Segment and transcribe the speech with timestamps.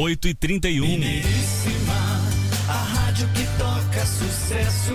[0.00, 2.22] 8 e 31 Mineiríssima,
[2.70, 4.94] a rádio que toca sucesso.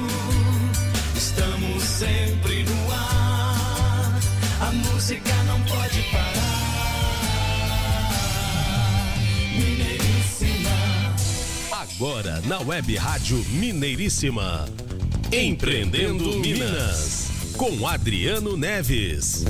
[1.16, 4.20] Estamos sempre no ar.
[4.62, 6.34] A música não pode parar.
[9.54, 10.72] Mineiríssima.
[11.72, 14.66] Agora na Web Rádio Mineiríssima.
[15.32, 17.30] Empreendendo Minas.
[17.56, 19.46] Com Adriano Neves.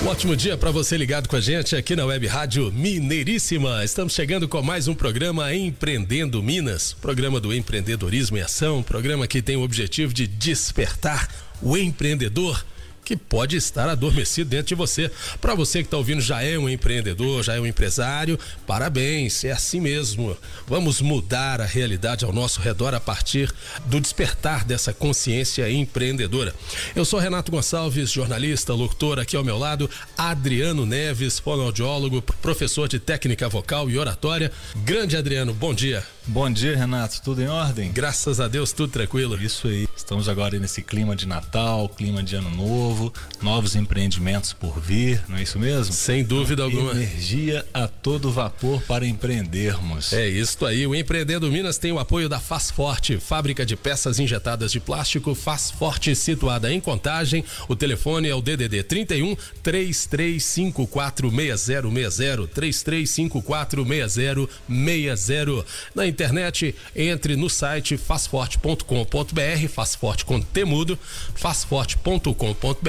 [0.00, 3.84] Um ótimo dia para você ligado com a gente aqui na Web Rádio Mineiríssima.
[3.84, 9.42] Estamos chegando com mais um programa Empreendendo Minas, programa do empreendedorismo em ação, programa que
[9.42, 11.28] tem o objetivo de despertar
[11.60, 12.64] o empreendedor
[13.08, 15.10] que pode estar adormecido dentro de você.
[15.40, 19.50] Para você que está ouvindo, já é um empreendedor, já é um empresário, parabéns, é
[19.50, 20.36] assim mesmo.
[20.66, 23.50] Vamos mudar a realidade ao nosso redor a partir
[23.86, 26.54] do despertar dessa consciência empreendedora.
[26.94, 32.98] Eu sou Renato Gonçalves, jornalista, locutor, aqui ao meu lado, Adriano Neves, fonoaudiólogo, professor de
[32.98, 34.52] técnica vocal e oratória.
[34.84, 36.04] Grande Adriano, bom dia.
[36.26, 37.22] Bom dia, Renato.
[37.22, 37.90] Tudo em ordem?
[37.90, 39.42] Graças a Deus, tudo tranquilo.
[39.42, 39.88] Isso aí.
[39.96, 42.97] Estamos agora nesse clima de Natal, clima de Ano Novo,
[43.40, 45.92] novos empreendimentos por vir, não é isso mesmo?
[45.92, 46.92] Sem dúvida alguma.
[46.92, 50.12] Energia a todo vapor para empreendermos.
[50.12, 50.86] É isso aí.
[50.86, 55.34] O Empreendendo Minas tem o apoio da Faz Forte, fábrica de peças injetadas de plástico
[55.34, 57.44] Faz Forte, situada em Contagem.
[57.68, 65.64] O telefone é o DDD 31 3354 6060 3354 6060.
[65.94, 70.98] Na internet, entre no site fazforte.com.br, fazforte com temudo,
[71.34, 72.87] fazforte.com.br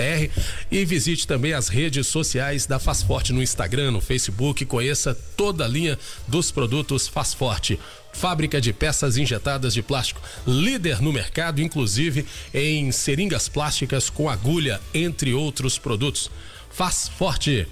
[0.71, 5.67] e visite também as redes sociais da Fazforte no Instagram, no Facebook, conheça toda a
[5.67, 5.97] linha
[6.27, 7.79] dos produtos Fazforte.
[8.11, 14.81] Fábrica de peças injetadas de plástico, líder no mercado, inclusive em seringas plásticas com agulha,
[14.93, 16.29] entre outros produtos.
[16.71, 17.67] Faz forte.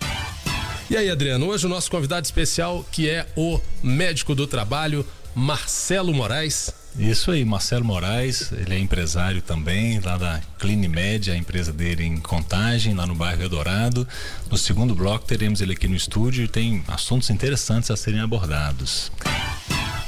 [0.89, 5.05] E aí, Adriano, hoje o nosso convidado especial, que é o médico do trabalho,
[5.35, 6.73] Marcelo Moraes.
[6.97, 12.17] Isso aí, Marcelo Moraes, ele é empresário também, lá da Clinimed, a empresa dele em
[12.17, 14.07] Contagem, lá no bairro Eldorado.
[14.49, 19.11] No segundo bloco teremos ele aqui no estúdio e tem assuntos interessantes a serem abordados.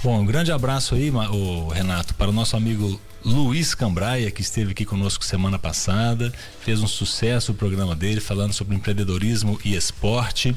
[0.03, 4.71] Bom, um grande abraço aí, o Renato, para o nosso amigo Luiz Cambraia, que esteve
[4.71, 10.55] aqui conosco semana passada, fez um sucesso o programa dele falando sobre empreendedorismo e esporte.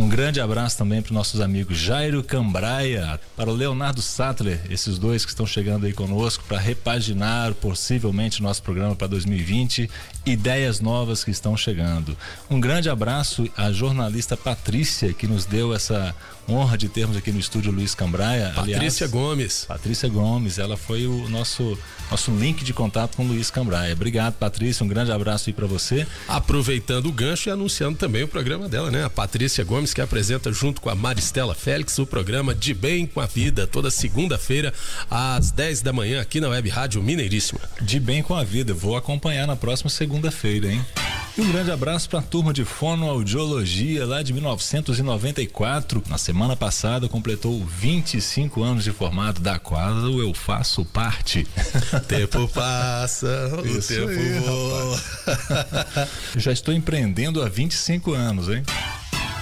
[0.00, 4.98] Um grande abraço também para os nossos amigos Jairo Cambraia, para o Leonardo Sattler, esses
[4.98, 9.90] dois que estão chegando aí conosco para repaginar possivelmente nosso programa para 2020,
[10.24, 12.16] ideias novas que estão chegando.
[12.48, 16.14] Um grande abraço à jornalista Patrícia, que nos deu essa
[16.48, 18.52] honra de termos aqui no estúdio Luiz Cambraia.
[18.54, 19.64] Patrícia Aliás, Gomes.
[19.66, 21.78] Patrícia Gomes, ela foi o nosso
[22.10, 23.92] nosso link de contato com Luiz Cambraia.
[23.92, 26.06] Obrigado, Patrícia, um grande abraço aí para você.
[26.26, 29.04] Aproveitando o gancho e anunciando também o programa dela, né?
[29.04, 33.20] A Patrícia Gomes que apresenta junto com a Maristela Félix o programa De Bem com
[33.20, 34.74] a Vida, toda segunda-feira
[35.08, 37.60] às 10 da manhã aqui na Web Rádio Mineiríssima.
[37.80, 40.84] De Bem com a Vida, vou acompanhar na próxima segunda-feira, hein?
[41.38, 46.02] E um grande abraço para a turma de fonoaudiologia lá de 1994.
[46.08, 51.46] Na semana passada completou 25 anos de formado, da qual eu faço parte.
[52.08, 55.00] tempo passa, o Isso tempo aí, voa.
[56.36, 58.62] Já estou empreendendo há 25 anos, hein?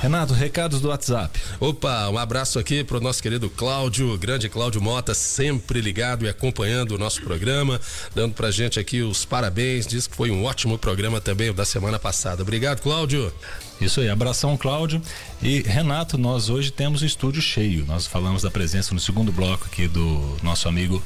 [0.00, 1.40] Renato, recados do WhatsApp.
[1.58, 6.92] Opa, um abraço aqui pro nosso querido Cláudio, grande Cláudio Mota, sempre ligado e acompanhando
[6.92, 7.80] o nosso programa,
[8.14, 11.64] dando pra gente aqui os parabéns, diz que foi um ótimo programa também o da
[11.64, 12.42] semana passada.
[12.42, 13.32] Obrigado, Cláudio.
[13.80, 15.02] Isso aí, abração, Cláudio.
[15.42, 17.84] E Renato, nós hoje temos o estúdio cheio.
[17.84, 21.02] Nós falamos da presença no segundo bloco aqui do nosso amigo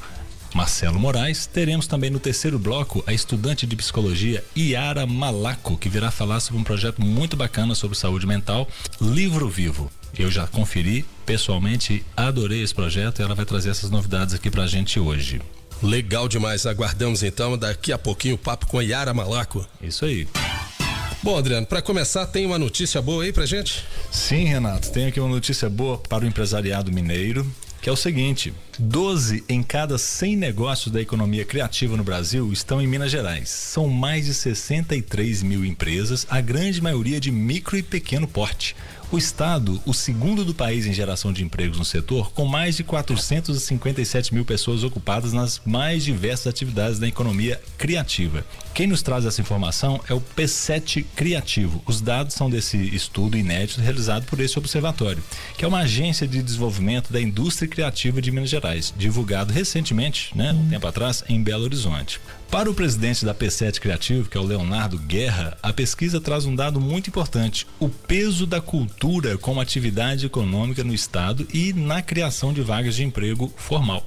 [0.53, 1.45] Marcelo Moraes.
[1.45, 6.61] Teremos também no terceiro bloco a estudante de psicologia Iara Malaco, que virá falar sobre
[6.61, 8.67] um projeto muito bacana sobre saúde mental,
[9.01, 9.91] Livro Vivo.
[10.17, 14.67] Eu já conferi pessoalmente, adorei esse projeto e ela vai trazer essas novidades aqui pra
[14.67, 15.41] gente hoje.
[15.81, 19.67] Legal demais, aguardamos então daqui a pouquinho o papo com a Yara Malaco.
[19.81, 20.27] Isso aí.
[21.23, 23.83] Bom, Adriano, para começar, tem uma notícia boa aí pra gente?
[24.11, 27.49] Sim, Renato, tem aqui uma notícia boa para o empresariado mineiro
[27.83, 32.81] que é o seguinte: 12 em cada 100 negócios da economia criativa no Brasil estão
[32.81, 33.49] em Minas Gerais.
[33.49, 38.73] São mais de 63 mil empresas, a grande maioria de micro e pequeno porte.
[39.13, 42.83] O estado, o segundo do país em geração de empregos no setor, com mais de
[42.83, 48.43] 457 mil pessoas ocupadas nas mais diversas atividades da economia criativa.
[48.73, 51.79] Quem nos traz essa informação é o P7 Criativo.
[51.85, 55.23] Os dados são desse estudo inédito realizado por esse observatório,
[55.55, 58.91] que é uma agência de desenvolvimento da indústria criativa de Minas Gerais.
[58.97, 62.19] Divulgado recentemente, né, um tempo atrás, em Belo Horizonte.
[62.53, 66.55] Para o presidente da P7 Criativo, que é o Leonardo Guerra, a pesquisa traz um
[66.55, 72.53] dado muito importante: o peso da cultura como atividade econômica no estado e na criação
[72.53, 74.05] de vagas de emprego formal.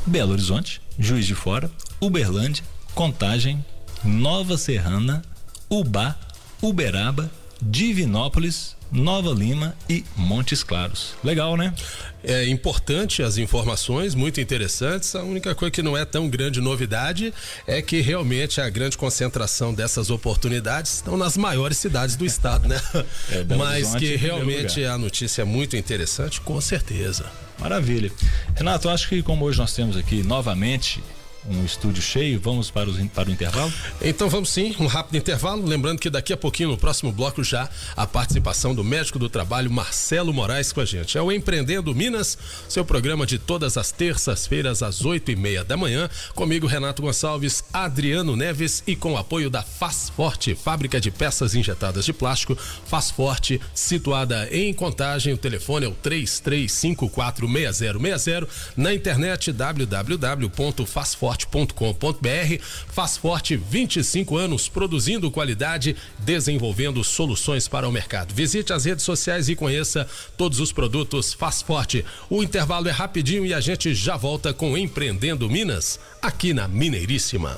[0.07, 2.63] Belo Horizonte, Juiz de Fora, Uberlândia,
[2.95, 3.65] Contagem,
[4.05, 5.23] Nova Serrana,
[5.71, 6.15] Ubá,
[6.61, 7.31] Uberaba,
[7.65, 11.15] Divinópolis, Nova Lima e Montes Claros.
[11.25, 11.75] Legal, né?
[12.23, 15.15] É importante as informações, muito interessantes.
[15.15, 17.33] A única coisa que não é tão grande novidade
[17.67, 22.81] é que realmente a grande concentração dessas oportunidades estão nas maiores cidades do estado, né?
[23.31, 27.25] É, Mas que realmente a notícia é muito interessante, com certeza.
[27.59, 28.11] Maravilha.
[28.55, 31.03] Renato, acho que como hoje nós temos aqui novamente
[31.49, 32.41] um estúdio cheio.
[32.41, 33.73] Vamos para, os, para o intervalo?
[34.01, 35.67] Então vamos sim, um rápido intervalo.
[35.67, 39.71] Lembrando que daqui a pouquinho, no próximo bloco, já a participação do médico do trabalho
[39.71, 41.19] Marcelo Moraes com a gente.
[41.19, 42.37] É o Empreendendo Minas,
[42.69, 46.09] seu programa de todas as terças-feiras às oito e meia da manhã.
[46.35, 51.55] Comigo, Renato Gonçalves, Adriano Neves e com o apoio da Faz Forte, fábrica de peças
[51.55, 52.57] injetadas de plástico.
[52.87, 55.35] Faz Forte, situada em Contagem.
[55.35, 58.49] O telefone é o 33546060.
[58.77, 62.63] Na internet www.fazforte fazforte.com.br.
[62.89, 68.33] Faz Forte 25 anos produzindo qualidade, desenvolvendo soluções para o mercado.
[68.33, 72.05] Visite as redes sociais e conheça todos os produtos Faz Forte.
[72.31, 77.57] O intervalo é rapidinho e a gente já volta com Empreendendo Minas aqui na Mineiríssima.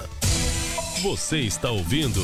[1.02, 2.22] Você está ouvindo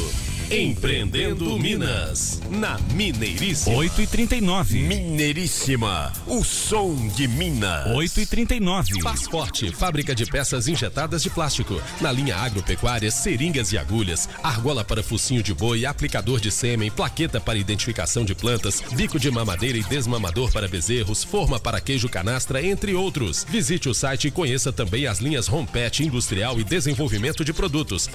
[0.50, 3.74] Empreendendo Minas, na Mineiríssima.
[3.74, 7.86] 8 e 39 Mineiríssima, o som de Minas.
[7.86, 11.80] 8 e 39 Faz Forte, fábrica de peças injetadas de plástico.
[12.02, 17.40] Na linha agropecuária, seringas e agulhas, argola para focinho de boi, aplicador de sêmen, plaqueta
[17.40, 22.62] para identificação de plantas, bico de mamadeira e desmamador para bezerros, forma para queijo canastra,
[22.62, 23.46] entre outros.
[23.48, 28.06] Visite o site e conheça também as linhas Rompet Industrial e Desenvolvimento de Produtos.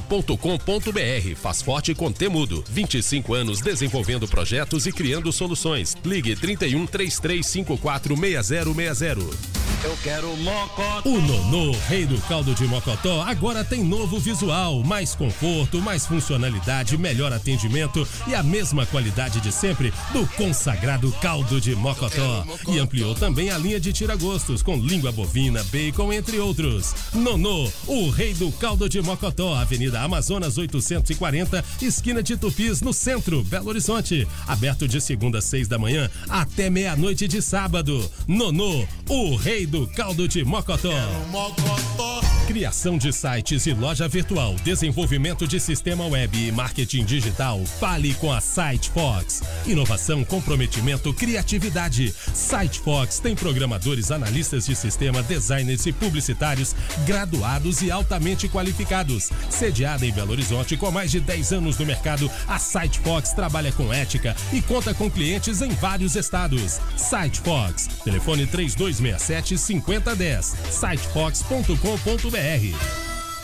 [0.00, 1.36] Fazforte.com.br.
[1.36, 2.64] Faz Forte Forte com Temudo.
[2.68, 5.96] 25 anos desenvolvendo projetos e criando soluções.
[6.04, 9.63] Ligue 31 3354 6060.
[9.84, 11.02] Eu quero Mocotó.
[11.04, 16.96] O Nonô, rei do caldo de Mocotó, agora tem novo visual, mais conforto, mais funcionalidade,
[16.96, 22.46] melhor atendimento e a mesma qualidade de sempre do consagrado caldo de Mocotó.
[22.66, 26.94] E ampliou também a linha de tiragostos com língua bovina, bacon, entre outros.
[27.12, 33.44] Nonô, o rei do caldo de Mocotó, Avenida Amazonas 840, esquina de Tupis, no centro,
[33.44, 34.26] Belo Horizonte.
[34.46, 38.10] Aberto de segunda às seis da manhã até meia-noite de sábado.
[38.26, 40.88] Nonô, o rei do do caldo de Mocotó.
[42.46, 47.64] Criação de sites e loja virtual, desenvolvimento de sistema web e marketing digital.
[47.64, 49.42] Fale com a SiteFox.
[49.66, 52.14] Inovação, comprometimento, criatividade.
[52.34, 59.30] SiteFox tem programadores, analistas de sistema, designers e publicitários graduados e altamente qualificados.
[59.48, 63.90] Sediada em Belo Horizonte com mais de 10 anos no mercado, a SiteFox trabalha com
[63.90, 66.78] ética e conta com clientes em vários estados.
[66.94, 67.88] SiteFox.
[68.04, 70.54] Telefone 3267 5010.
[70.70, 72.33] sitefox.com.br.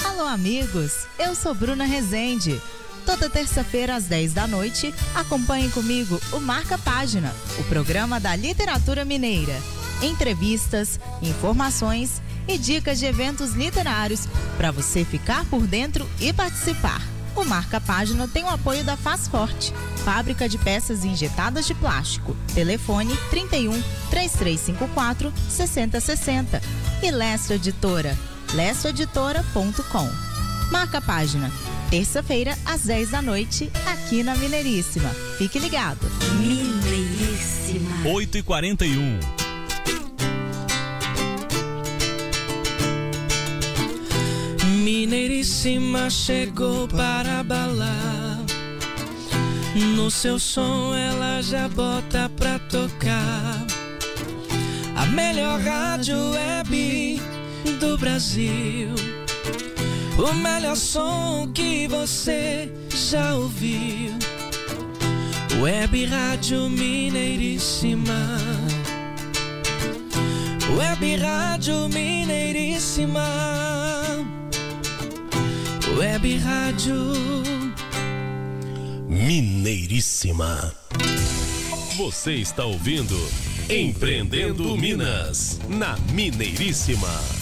[0.04, 1.06] Alô, amigos.
[1.16, 2.60] Eu sou Bruna Rezende.
[3.06, 9.04] Toda terça-feira às 10 da noite, acompanhe comigo o Marca Página, o programa da literatura
[9.04, 9.56] mineira.
[10.02, 17.00] Entrevistas, informações e dicas de eventos literários para você ficar por dentro e participar.
[17.36, 19.72] O Marca Página tem o apoio da Faz Forte,
[20.04, 22.36] fábrica de peças injetadas de plástico.
[22.56, 23.70] Telefone 31
[24.10, 26.60] 3354 6060.
[27.04, 28.18] E Lessa Editora,
[28.54, 30.08] lessoeditora.com.
[30.70, 31.50] Marca Página
[31.90, 35.10] terça-feira, às 10 da noite, aqui na Mineiríssima.
[35.36, 35.98] Fique ligado.
[36.38, 38.08] Mineiríssima.
[38.08, 39.18] 8 e 41
[44.84, 48.38] Mineiríssima chegou para balar.
[49.96, 53.66] No seu som ela já bota pra tocar.
[54.96, 57.09] A melhor rádio web
[57.80, 58.88] do Brasil.
[60.18, 64.12] O melhor som que você já ouviu.
[65.60, 68.38] Web Rádio Mineiríssima.
[70.76, 73.26] Web Rádio Mineiríssima.
[75.98, 76.94] Web Rádio
[79.08, 80.72] Mineiríssima.
[81.96, 83.16] Você está ouvindo
[83.68, 87.39] Empreendendo Minas, na Mineiríssima.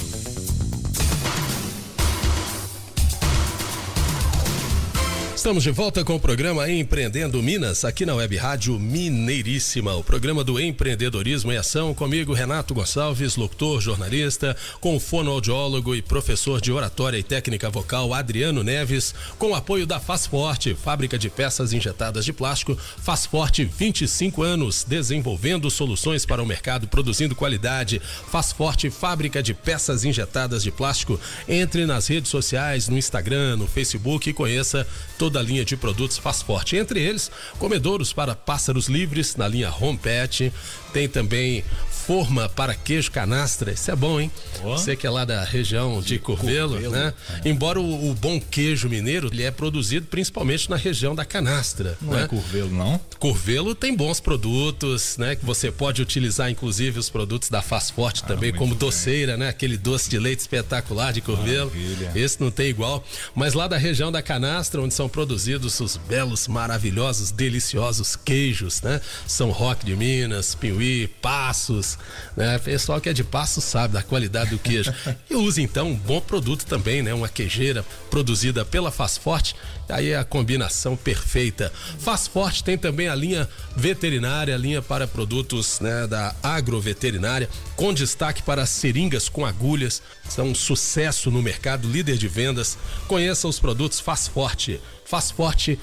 [5.49, 10.45] Estamos de volta com o programa Empreendendo Minas, aqui na Web Rádio Mineiríssima, o programa
[10.45, 17.17] do empreendedorismo em ação, comigo Renato Gonçalves, locutor, jornalista, com fonoaudiólogo e professor de oratória
[17.17, 22.77] e técnica vocal Adriano Neves, com apoio da Fazforte, fábrica de peças injetadas de plástico,
[22.77, 30.63] Fazforte 25 anos, desenvolvendo soluções para o mercado, produzindo qualidade, Fazforte, fábrica de peças injetadas
[30.63, 31.19] de plástico.
[31.49, 34.87] Entre nas redes sociais, no Instagram, no Facebook e conheça
[35.17, 36.77] toda da linha de produtos Faz Forte.
[36.77, 37.31] Entre eles,
[37.61, 40.53] comedouros para pássaros livres na linha Home Pet.
[40.93, 41.65] Tem também
[42.09, 43.71] forma para queijo canastra.
[43.71, 44.31] Isso é bom, hein?
[44.65, 44.71] Oh.
[44.71, 47.13] Você que é lá da região de Curvelo, Curvelo né?
[47.45, 47.51] É.
[47.51, 51.99] Embora o, o, bom queijo mineiro, ele é produzido principalmente na região da canastra.
[52.01, 52.23] Não né?
[52.23, 52.99] é Curvelo, não?
[53.19, 55.37] Curvelo tem bons produtos, né?
[55.37, 59.41] Que você pode utilizar, inclusive, os produtos da Faz Forte ah, também, como doceira, bem.
[59.41, 59.49] né?
[59.51, 61.71] Aquele doce de leite espetacular de Curvelo.
[61.71, 62.13] Maravilha.
[62.15, 63.05] Esse não tem igual.
[63.35, 68.99] Mas lá da região da canastra, onde são produzidos os belos, maravilhosos, deliciosos queijos, né?
[69.27, 71.98] São Roque de Minas, Piuí, Passos,
[72.37, 72.59] né?
[72.59, 74.93] Pessoal que é de passo sabe da qualidade do queijo.
[75.29, 77.13] e usa então um bom produto também, né?
[77.13, 79.55] Uma queijeira produzida pela Faz Forte.
[79.89, 81.73] Aí é a combinação perfeita.
[81.99, 87.95] Faz Forte tem também a linha veterinária, a linha para produtos né, da agroveterinária, com
[87.95, 90.03] destaque para seringas com agulhas.
[90.29, 92.77] São um sucesso no mercado, líder de vendas.
[93.07, 94.81] Conheça os produtos Faz Forte.
[95.05, 95.79] Faz Forte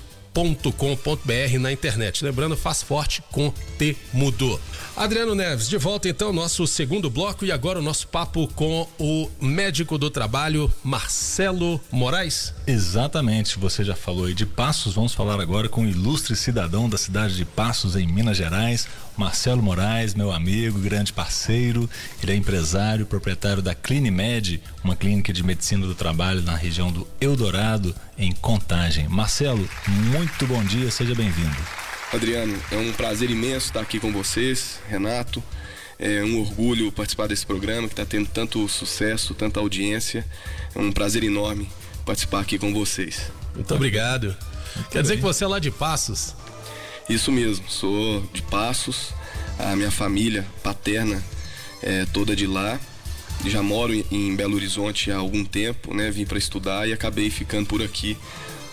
[0.77, 2.23] com.br na internet.
[2.23, 4.59] Lembrando, faz forte com T mudou.
[4.97, 9.29] Adriano Neves, de volta então nosso segundo bloco e agora o nosso papo com o
[9.41, 12.53] médico do trabalho Marcelo Moraes.
[12.65, 16.97] Exatamente, você já falou aí de Passos, vamos falar agora com o ilustre cidadão da
[16.97, 18.87] cidade de Passos em Minas Gerais,
[19.17, 21.89] Marcelo Moraes, meu amigo, grande parceiro.
[22.23, 27.05] Ele é empresário, proprietário da Clinimed, uma clínica de medicina do trabalho na região do
[27.19, 29.09] Eldorado, em Contagem.
[29.09, 29.67] Marcelo,
[30.09, 31.85] muito bom dia, seja bem-vindo.
[32.15, 35.43] Adriano, é um prazer imenso estar aqui com vocês, Renato.
[35.99, 40.25] É um orgulho participar desse programa que está tendo tanto sucesso, tanta audiência.
[40.73, 41.69] É um prazer enorme
[42.05, 43.31] participar aqui com vocês.
[43.53, 44.27] Muito obrigado.
[44.75, 45.01] Muito Quer bem.
[45.01, 46.33] dizer que você é lá de Passos?
[47.09, 49.13] Isso mesmo, sou de Passos,
[49.59, 51.23] a minha família paterna
[51.81, 52.79] é toda de lá.
[53.45, 56.09] Já moro em Belo Horizonte há algum tempo, né?
[56.11, 58.17] Vim para estudar e acabei ficando por aqui,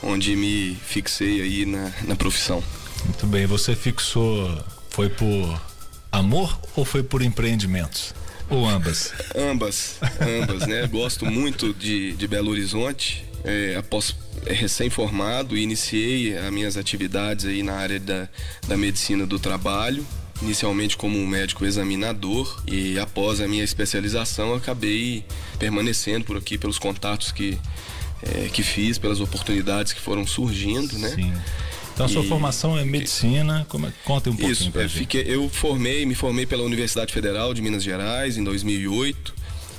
[0.02, 2.62] onde me fixei aí na, na profissão.
[3.04, 5.60] Muito bem, você fixou, foi por
[6.10, 8.14] amor ou foi por empreendimentos?
[8.50, 9.12] Ou ambas?
[9.34, 10.86] ambas, ambas, né?
[10.86, 13.24] Gosto muito de, de Belo Horizonte.
[13.44, 14.14] É, após
[14.46, 18.28] é, recém-formado, iniciei as minhas atividades aí na área da,
[18.68, 20.06] da medicina do trabalho,
[20.40, 25.24] inicialmente como um médico examinador e após a minha especialização acabei
[25.58, 27.58] permanecendo por aqui pelos contatos que,
[28.22, 31.08] é, que fiz, pelas oportunidades que foram surgindo, né?
[31.08, 31.32] Sim.
[31.94, 34.88] Então a sua e, formação é medicina, como é, conta um pouquinho Isso, pra é,
[34.88, 39.34] fiquei, eu formei, me formei pela Universidade Federal de Minas Gerais em 2008.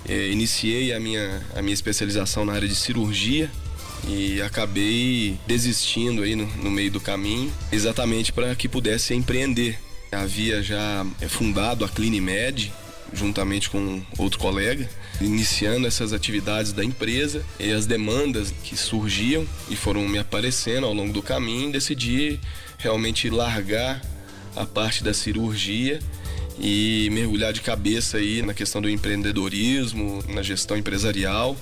[0.07, 3.49] É, iniciei a minha, a minha especialização na área de cirurgia
[4.07, 9.79] e acabei desistindo aí no, no meio do caminho, exatamente para que pudesse empreender.
[10.11, 12.71] Havia já é, fundado a Clinimed
[13.13, 14.89] juntamente com outro colega,
[15.25, 20.93] iniciando essas atividades da empresa e as demandas que surgiam e foram me aparecendo ao
[20.93, 22.39] longo do caminho, decidi
[22.77, 24.01] realmente largar
[24.55, 25.99] a parte da cirurgia
[26.59, 31.57] e mergulhar de cabeça aí na questão do empreendedorismo, na gestão empresarial.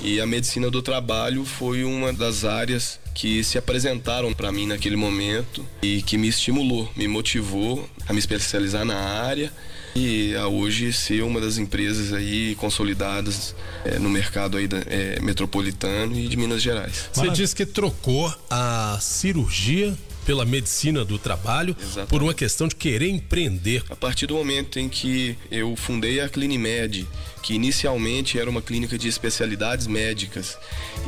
[0.00, 4.96] E a medicina do trabalho foi uma das áreas que se apresentaram para mim naquele
[4.96, 9.52] momento e que me estimulou, me motivou a me especializar na área
[9.94, 15.20] e a hoje ser uma das empresas aí consolidadas é, no mercado aí da, é,
[15.20, 17.08] metropolitano e de Minas Gerais.
[17.12, 22.08] Você disse que trocou a cirurgia pela medicina do trabalho Exatamente.
[22.08, 23.84] por uma questão de querer empreender.
[23.90, 27.06] A partir do momento em que eu fundei a Clinimed,
[27.42, 30.56] que inicialmente era uma clínica de especialidades médicas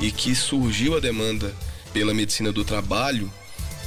[0.00, 1.54] e que surgiu a demanda
[1.92, 3.32] pela medicina do trabalho,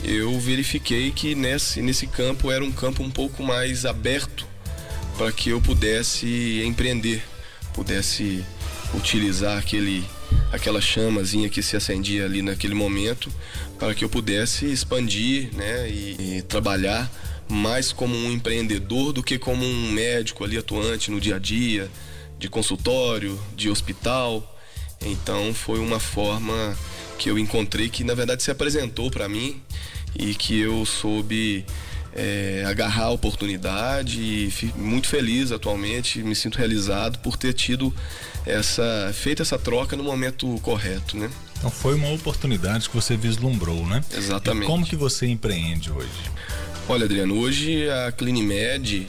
[0.03, 4.48] eu verifiquei que nesse, nesse campo era um campo um pouco mais aberto
[5.19, 7.21] para que eu pudesse empreender,
[7.73, 8.41] pudesse
[8.93, 10.05] utilizar aquele
[10.49, 13.29] aquela chamazinha que se acendia ali naquele momento
[13.77, 17.11] para que eu pudesse expandir né, e, e, trabalhar
[17.49, 21.91] mais como um empreendedor do que como um médico ali atuante no dia a dia,
[22.37, 24.57] de consultório, de hospital.
[25.01, 26.77] Então foi uma forma
[27.17, 29.61] que eu encontrei que na verdade se apresentou para mim
[30.17, 31.65] e que eu soube
[32.13, 37.93] é, agarrar a oportunidade e fico muito feliz atualmente, me sinto realizado por ter tido
[38.45, 41.29] essa feito essa troca no momento correto, né?
[41.57, 44.03] Então foi uma oportunidade que você vislumbrou, né?
[44.15, 44.63] Exatamente.
[44.63, 46.09] E como que você empreende hoje?
[46.87, 49.07] Olha, Adriano, hoje a Clinimed,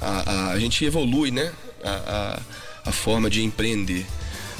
[0.00, 1.52] a, a, a gente evolui, né?
[1.84, 2.40] A,
[2.84, 4.04] a, a forma de empreender.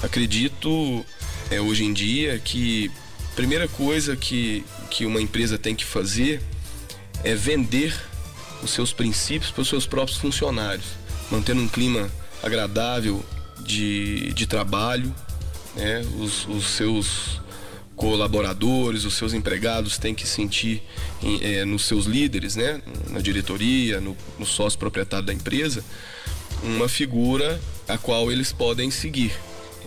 [0.02, 1.04] Acredito
[1.50, 2.90] é, hoje em dia que
[3.32, 6.42] a primeira coisa que, que uma empresa tem que fazer
[7.24, 7.94] é vender
[8.62, 10.86] os seus princípios para os seus próprios funcionários,
[11.30, 12.10] mantendo um clima
[12.42, 13.24] agradável
[13.60, 15.14] de, de trabalho,
[15.76, 16.04] né?
[16.18, 17.40] os, os seus
[17.96, 20.82] colaboradores, os seus empregados têm que sentir
[21.22, 22.80] em, é, nos seus líderes, né?
[23.10, 25.84] na diretoria, no, no sócio proprietário da empresa,
[26.62, 29.32] uma figura a qual eles podem seguir.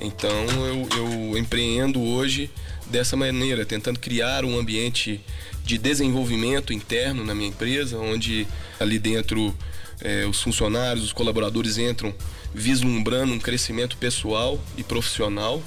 [0.01, 2.49] Então eu, eu empreendo hoje
[2.87, 5.21] dessa maneira, tentando criar um ambiente
[5.63, 8.47] de desenvolvimento interno na minha empresa, onde
[8.79, 9.55] ali dentro
[10.01, 12.13] é, os funcionários, os colaboradores entram
[12.53, 15.61] vislumbrando um crescimento pessoal e profissional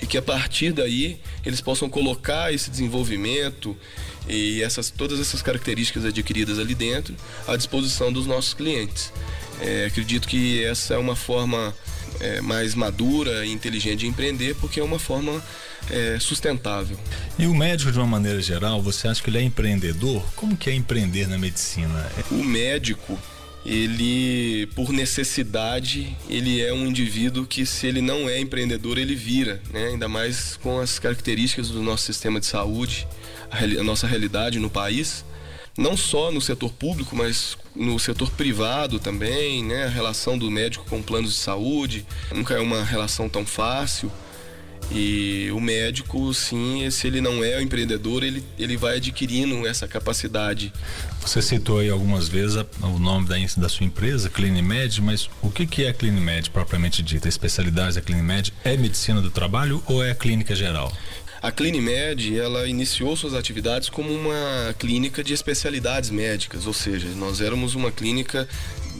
[0.00, 3.76] e que a partir daí eles possam colocar esse desenvolvimento
[4.28, 7.14] e essas todas essas características adquiridas ali dentro
[7.46, 9.12] à disposição dos nossos clientes.
[9.60, 11.72] É, acredito que essa é uma forma
[12.20, 15.42] é, mais madura e inteligente de empreender, porque é uma forma
[15.92, 16.98] é, sustentável.
[17.38, 20.24] E o médico, de uma maneira geral, você acha que ele é empreendedor?
[20.34, 22.10] Como que é empreender na medicina?
[22.30, 23.18] O médico,
[23.64, 29.62] ele, por necessidade, ele é um indivíduo que, se ele não é empreendedor, ele vira,
[29.72, 29.88] né?
[29.88, 33.06] ainda mais com as características do nosso sistema de saúde,
[33.50, 35.24] a, a nossa realidade no país
[35.76, 39.84] não só no setor público, mas no setor privado também, né?
[39.84, 44.12] A relação do médico com planos de saúde nunca é uma relação tão fácil.
[44.90, 49.88] E o médico, sim, se ele não é o empreendedor, ele, ele vai adquirindo essa
[49.88, 50.72] capacidade.
[51.20, 55.66] Você citou aí algumas vezes o nome da, da sua empresa, Clinimed, mas o que,
[55.66, 57.28] que é a Clinimed propriamente dita?
[57.28, 60.92] A especialidade da Clinimed é medicina do trabalho ou é clínica geral?
[61.42, 67.40] A Clinimed, ela iniciou suas atividades como uma clínica de especialidades médicas, ou seja, nós
[67.40, 68.48] éramos uma clínica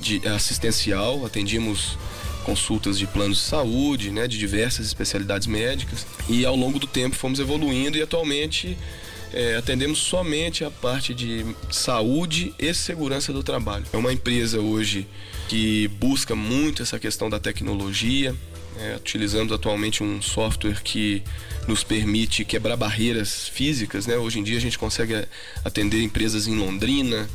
[0.01, 1.97] de assistencial, atendíamos
[2.43, 7.17] consultas de planos de saúde, né, de diversas especialidades médicas, e ao longo do tempo
[7.17, 8.77] fomos evoluindo e atualmente
[9.33, 13.85] é, atendemos somente a parte de saúde e segurança do trabalho.
[13.93, 15.07] É uma empresa hoje
[15.49, 18.35] que busca muito essa questão da tecnologia,
[18.79, 21.23] é, utilizamos atualmente um software que
[21.69, 24.07] nos permite quebrar barreiras físicas.
[24.07, 24.17] Né?
[24.17, 25.27] Hoje em dia a gente consegue
[25.65, 27.29] atender empresas em Londrina,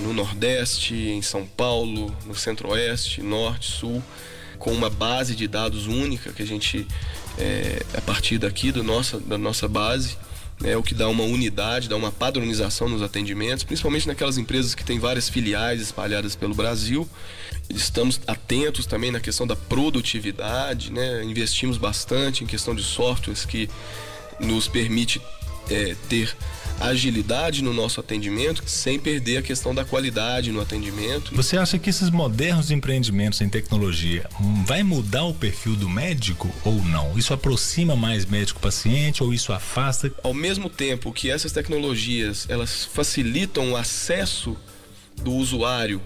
[0.00, 4.02] no Nordeste, em São Paulo, no Centro-Oeste, Norte, Sul,
[4.62, 6.86] com uma base de dados única que a gente,
[7.36, 10.16] é, a partir daqui do nossa, da nossa base,
[10.62, 14.84] é o que dá uma unidade, dá uma padronização nos atendimentos, principalmente naquelas empresas que
[14.84, 17.08] têm várias filiais espalhadas pelo Brasil.
[17.68, 21.24] Estamos atentos também na questão da produtividade, né?
[21.24, 23.68] investimos bastante em questão de softwares que
[24.38, 25.20] nos permite
[25.68, 26.36] é, ter
[26.82, 31.34] agilidade no nosso atendimento sem perder a questão da qualidade no atendimento.
[31.34, 34.28] Você acha que esses modernos empreendimentos em tecnologia
[34.66, 37.16] vai mudar o perfil do médico ou não?
[37.16, 40.12] Isso aproxima mais médico-paciente ou isso afasta?
[40.22, 44.56] Ao mesmo tempo que essas tecnologias elas facilitam o acesso
[45.22, 46.00] do usuário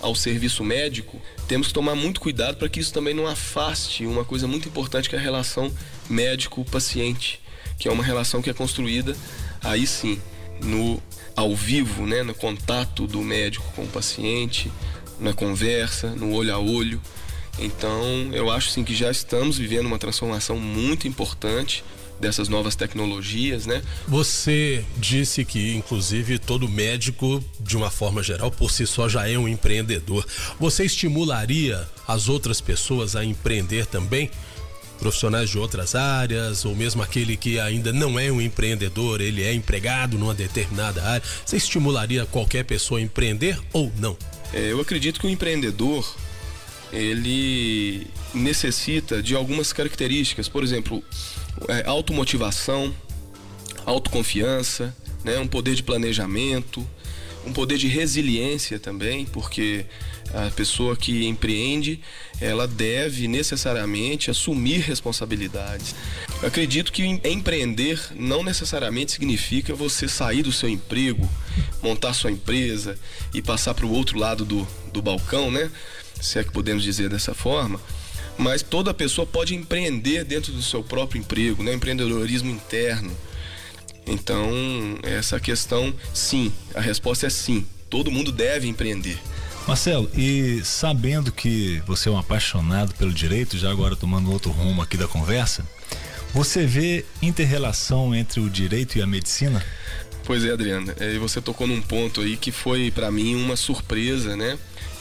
[0.00, 4.24] ao serviço médico, temos que tomar muito cuidado para que isso também não afaste uma
[4.24, 5.72] coisa muito importante que é a relação
[6.08, 7.40] médico-paciente,
[7.78, 9.16] que é uma relação que é construída
[9.66, 10.20] aí sim
[10.62, 11.02] no
[11.34, 14.72] ao vivo, né, no contato do médico com o paciente,
[15.20, 17.00] na conversa, no olho a olho.
[17.58, 21.84] Então, eu acho sim que já estamos vivendo uma transformação muito importante
[22.18, 23.82] dessas novas tecnologias, né?
[24.08, 29.38] Você disse que, inclusive, todo médico, de uma forma geral, por si só já é
[29.38, 30.26] um empreendedor.
[30.58, 34.30] Você estimularia as outras pessoas a empreender também?
[34.98, 39.52] Profissionais de outras áreas, ou mesmo aquele que ainda não é um empreendedor, ele é
[39.52, 41.22] empregado numa determinada área.
[41.44, 44.16] Você estimularia qualquer pessoa a empreender ou não?
[44.52, 46.06] É, eu acredito que o empreendedor
[46.92, 51.02] ele necessita de algumas características, por exemplo,
[51.68, 52.94] é, automotivação,
[53.84, 56.86] autoconfiança, né, um poder de planejamento,
[57.46, 59.86] um poder de resiliência também, porque
[60.36, 61.98] a pessoa que empreende,
[62.40, 65.94] ela deve necessariamente assumir responsabilidades.
[66.42, 71.28] Eu acredito que empreender não necessariamente significa você sair do seu emprego,
[71.82, 72.98] montar sua empresa
[73.32, 75.70] e passar para o outro lado do, do balcão, né?
[76.20, 77.80] Se é que podemos dizer dessa forma
[78.38, 81.72] mas toda pessoa pode empreender dentro do seu próprio emprego, né?
[81.72, 83.10] Empreendedorismo interno.
[84.06, 84.52] Então,
[85.02, 87.66] essa questão, sim, a resposta é sim.
[87.88, 89.18] Todo mundo deve empreender.
[89.66, 94.80] Marcelo, e sabendo que você é um apaixonado pelo direito, já agora tomando outro rumo
[94.80, 95.66] aqui da conversa,
[96.32, 99.64] você vê interrelação entre o direito e a medicina?
[100.24, 100.94] Pois é, Adriana.
[101.00, 104.56] É, você tocou num ponto aí que foi para mim uma surpresa, né?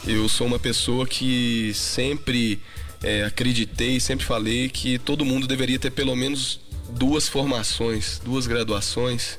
[0.08, 2.60] Eu sou uma pessoa que sempre
[3.04, 9.38] é, acreditei, sempre falei que todo mundo deveria ter pelo menos duas formações, duas graduações.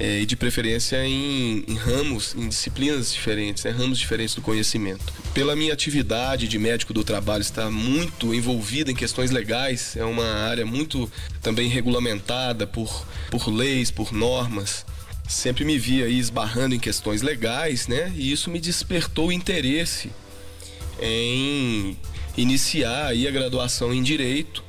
[0.00, 3.72] É, e de preferência em, em, ramos, em disciplinas diferentes, né?
[3.72, 5.12] ramos diferentes do conhecimento.
[5.34, 10.24] Pela minha atividade de médico do trabalho estar muito envolvida em questões legais, é uma
[10.24, 11.10] área muito
[11.42, 14.86] também regulamentada por, por leis, por normas.
[15.28, 18.12] Sempre me via aí esbarrando em questões legais, né?
[18.14, 20.12] E isso me despertou interesse
[21.02, 21.96] em
[22.36, 24.62] iniciar aí a graduação em Direito,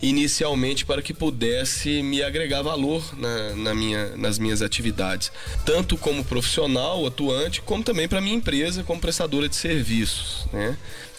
[0.00, 5.32] inicialmente para que pudesse me agregar valor na, na minha, nas minhas atividades,
[5.64, 10.76] tanto como profissional atuante, como também para minha empresa como prestadora de serviços, né?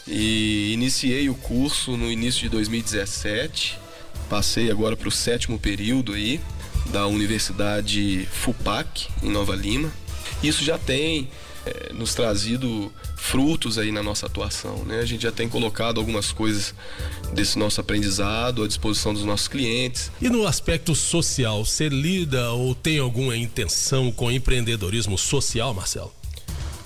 [0.07, 3.77] E iniciei o curso no início de 2017,
[4.29, 6.39] passei agora para o sétimo período aí
[6.91, 9.91] da Universidade FUPAC em Nova Lima.
[10.41, 11.29] Isso já tem
[11.65, 14.85] é, nos trazido frutos aí na nossa atuação.
[14.85, 14.99] Né?
[14.99, 16.73] A gente já tem colocado algumas coisas
[17.33, 20.11] desse nosso aprendizado à disposição dos nossos clientes.
[20.21, 26.13] E no aspecto social, você lida ou tem alguma intenção com empreendedorismo social, Marcelo?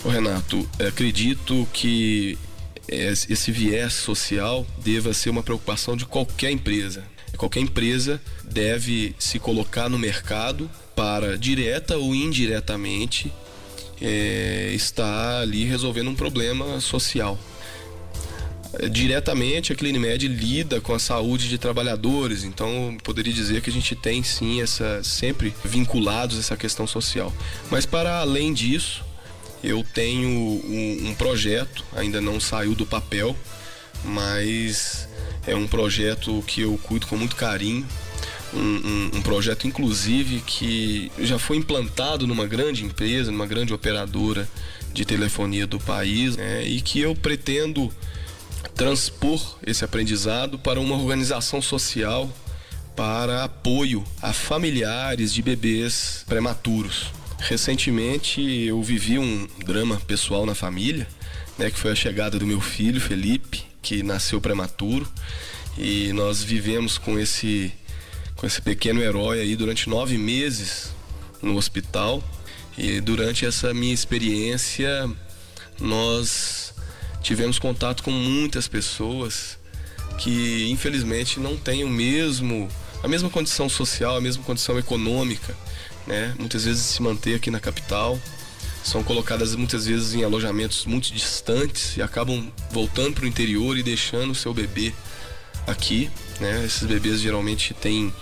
[0.04, 2.38] Ô Renato, acredito que
[2.88, 7.04] esse viés social deva ser uma preocupação de qualquer empresa.
[7.38, 13.32] Qualquer empresa deve se colocar no mercado para, direta ou indiretamente,
[14.02, 17.38] é, está ali resolvendo um problema social.
[18.74, 23.74] É, diretamente a Clinimed lida com a saúde de trabalhadores, então poderia dizer que a
[23.74, 27.34] gente tem sim essa sempre vinculados essa questão social.
[27.70, 29.04] Mas para além disso,
[29.64, 33.36] eu tenho um, um projeto, ainda não saiu do papel,
[34.04, 35.08] mas
[35.46, 37.86] é um projeto que eu cuido com muito carinho,
[38.54, 44.48] um, um, um, projeto, inclusive, que já foi implantado numa grande empresa, numa grande operadora
[44.94, 47.92] de telefonia do país, né, e que eu pretendo
[48.76, 52.30] transpor esse aprendizado para uma organização social
[52.96, 57.08] para apoio a familiares de bebês prematuros.
[57.40, 61.08] Recentemente eu vivi um drama pessoal na família,
[61.58, 65.08] né, que foi a chegada do meu filho Felipe, que nasceu prematuro,
[65.78, 67.72] e nós vivemos com esse
[68.42, 70.90] com esse pequeno herói aí durante nove meses
[71.44, 72.24] no hospital.
[72.76, 75.08] E durante essa minha experiência,
[75.80, 76.74] nós
[77.22, 79.60] tivemos contato com muitas pessoas
[80.18, 82.68] que infelizmente não têm o mesmo
[83.04, 85.56] a mesma condição social, a mesma condição econômica,
[86.08, 86.34] né?
[86.40, 88.20] Muitas vezes se manter aqui na capital,
[88.84, 93.84] são colocadas muitas vezes em alojamentos muito distantes e acabam voltando para o interior e
[93.84, 94.94] deixando o seu bebê
[95.72, 96.10] aqui.
[96.40, 96.64] Né?
[96.66, 98.14] Esses bebês geralmente têm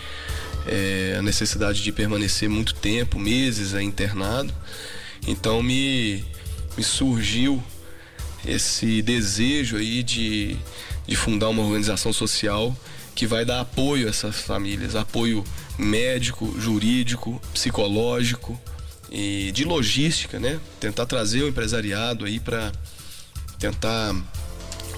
[0.67, 4.53] é, a necessidade de permanecer muito tempo, meses é, internado.
[5.27, 6.23] Então me,
[6.77, 7.61] me surgiu
[8.45, 10.57] esse desejo aí de,
[11.07, 12.75] de fundar uma organização social
[13.15, 15.43] que vai dar apoio a essas famílias, apoio
[15.77, 18.59] médico, jurídico, psicológico
[19.11, 20.59] e de logística, né?
[20.79, 22.71] Tentar trazer o empresariado aí para
[23.57, 24.15] tentar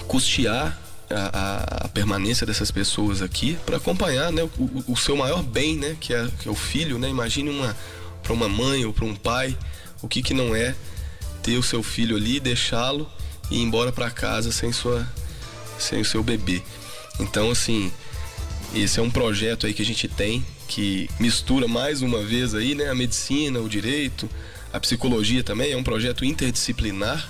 [0.08, 0.80] custear
[1.12, 5.98] a, a, permanência dessas pessoas aqui para acompanhar né, o, o, seu maior bem, né,
[6.00, 6.98] que é, que é o filho.
[6.98, 7.10] Né?
[7.10, 7.76] Imagine uma
[8.24, 9.58] para uma mãe ou para um pai
[10.02, 10.76] o que, que não é
[11.44, 13.10] ter o seu filho ali, deixá-lo
[13.50, 15.08] e ir embora para casa sem sua
[15.78, 16.62] sem o seu bebê.
[17.20, 17.92] Então assim,
[18.74, 22.74] esse é um projeto aí que a gente tem que mistura mais uma vez aí,
[22.76, 24.30] né, a medicina, o direito,
[24.72, 25.74] a psicologia também.
[25.74, 27.30] É um projeto interdisciplinar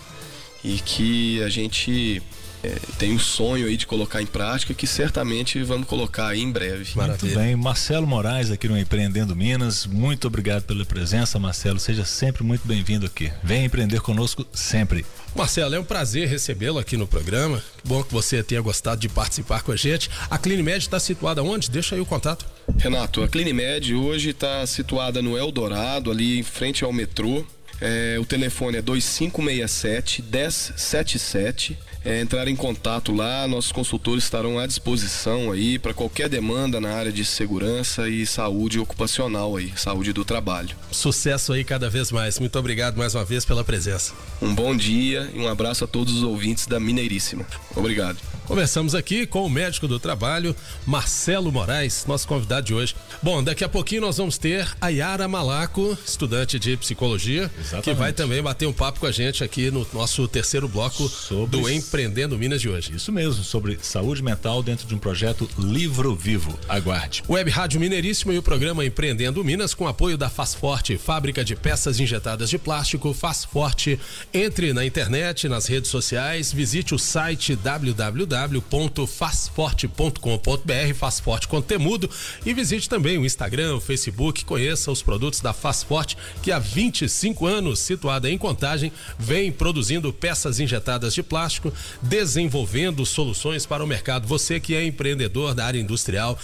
[0.63, 2.22] e que a gente
[2.63, 6.52] é, tem um sonho aí de colocar em prática que certamente vamos colocar aí em
[6.52, 6.95] breve.
[6.95, 7.36] Maravilha.
[7.36, 12.43] Muito bem, Marcelo Moraes aqui no Empreendendo Minas, muito obrigado pela presença, Marcelo, seja sempre
[12.43, 13.32] muito bem-vindo aqui.
[13.43, 15.06] Venha empreender conosco sempre.
[15.36, 17.63] Marcelo, é um prazer recebê-lo aqui no programa.
[17.82, 20.10] Que bom que você tenha gostado de participar com a gente.
[20.30, 21.69] A Clinimed está situada onde?
[21.69, 22.45] Deixa aí o contato.
[22.78, 27.45] Renato, a Clinimed hoje está situada no Eldorado, ali em frente ao metrô.
[27.80, 34.66] É, o telefone é 2567 1077 é, entrar em contato lá, nossos consultores estarão à
[34.66, 40.26] disposição aí para qualquer demanda na área de segurança e saúde ocupacional aí, saúde do
[40.26, 40.76] trabalho.
[40.92, 42.40] Sucesso aí cada vez mais.
[42.40, 44.14] Muito obrigado mais uma vez pela presença.
[44.42, 47.46] Um bom dia e um abraço a todos os ouvintes da Mineiríssima.
[47.76, 48.18] Obrigado.
[48.52, 50.54] Conversamos aqui com o médico do trabalho,
[50.86, 52.94] Marcelo Moraes, nosso convidado de hoje.
[53.24, 57.84] Bom, daqui a pouquinho nós vamos ter a Yara Malaco, estudante de psicologia, Exatamente.
[57.84, 61.58] que vai também bater um papo com a gente aqui no nosso terceiro bloco Sobre
[61.58, 62.96] do Empreendendo Minas de hoje.
[62.96, 66.58] Isso mesmo, sobre saúde mental dentro de um projeto Livro Vivo.
[66.70, 67.22] Aguarde.
[67.28, 71.54] Web Rádio Mineiríssimo e o programa Empreendendo Minas com apoio da Faz Forte, fábrica de
[71.54, 73.14] peças injetadas de plástico.
[73.14, 74.00] Faz Forte.
[74.34, 82.08] Entre na internet, nas redes sociais, visite o site www www.fazforte.com.br, faz forte conteúdo
[82.46, 86.60] e visite também o Instagram, o Facebook, conheça os produtos da Faz Forte, que há
[86.60, 93.88] 25 anos, situada em Contagem, vem produzindo peças injetadas de plástico, desenvolvendo soluções para o
[93.88, 94.28] mercado.
[94.28, 96.38] Você que é empreendedor da área industrial,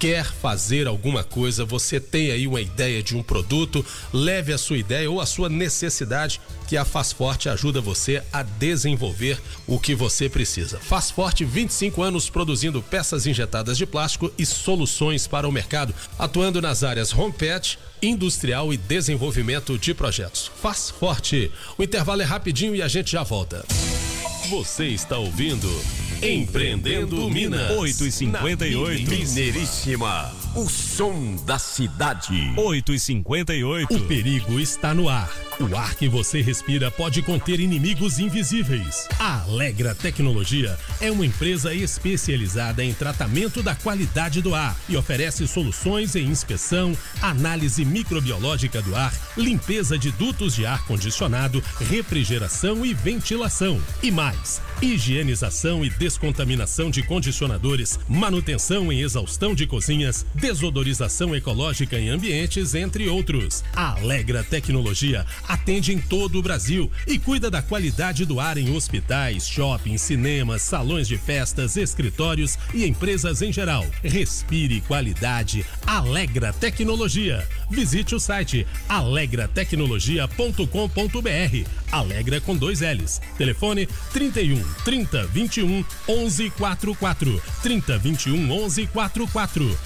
[0.00, 4.78] quer fazer alguma coisa, você tem aí uma ideia de um produto, leve a sua
[4.78, 9.94] ideia ou a sua necessidade, que a Faz Forte ajuda você a desenvolver o que
[9.94, 10.78] você precisa.
[10.78, 16.62] Faz Forte, 25 anos produzindo peças injetadas de plástico e soluções para o mercado, atuando
[16.62, 17.34] nas áreas home
[18.02, 20.50] industrial e desenvolvimento de projetos.
[20.60, 21.50] Faz Forte.
[21.76, 23.64] O intervalo é rapidinho e a gente já volta.
[24.48, 25.68] Você está ouvindo
[26.22, 27.70] Empreendendo Minas.
[27.70, 30.39] 8 e 58 Mineiríssima.
[30.52, 32.52] O som da cidade.
[32.56, 35.30] 8 e 58 O perigo está no ar.
[35.60, 39.06] O ar que você respira pode conter inimigos invisíveis.
[39.18, 45.46] A Alegra Tecnologia é uma empresa especializada em tratamento da qualidade do ar e oferece
[45.46, 52.94] soluções em inspeção, análise microbiológica do ar, limpeza de dutos de ar condicionado, refrigeração e
[52.94, 53.78] ventilação.
[54.02, 62.08] E mais, higienização e descontaminação de condicionadores, manutenção em exaustão de cozinhas, desodorização ecológica em
[62.08, 63.62] ambientes, entre outros.
[63.74, 68.74] A Alegra Tecnologia atende em todo o Brasil e cuida da qualidade do ar em
[68.74, 73.84] hospitais, shoppings, cinemas, salões de festas, escritórios e empresas em geral.
[74.02, 75.66] Respire qualidade.
[75.86, 77.46] Alegra Tecnologia.
[77.70, 81.68] Visite o site alegratecnologia.com.br.
[81.92, 83.20] Alegra com dois L's.
[83.36, 89.78] Telefone 31 30 21 11 44 30 21 11 44.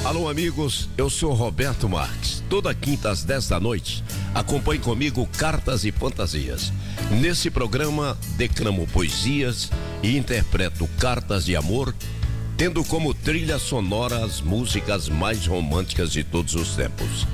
[0.04, 2.42] Alô, amigos, eu sou Roberto Marques.
[2.48, 6.72] Toda quinta às 10 da noite, acompanhe comigo Cartas e Fantasias.
[7.20, 9.70] Nesse programa, declamo poesias
[10.02, 11.94] e interpreto cartas de amor,
[12.56, 17.26] tendo como trilha sonora as músicas mais românticas de todos os tempos.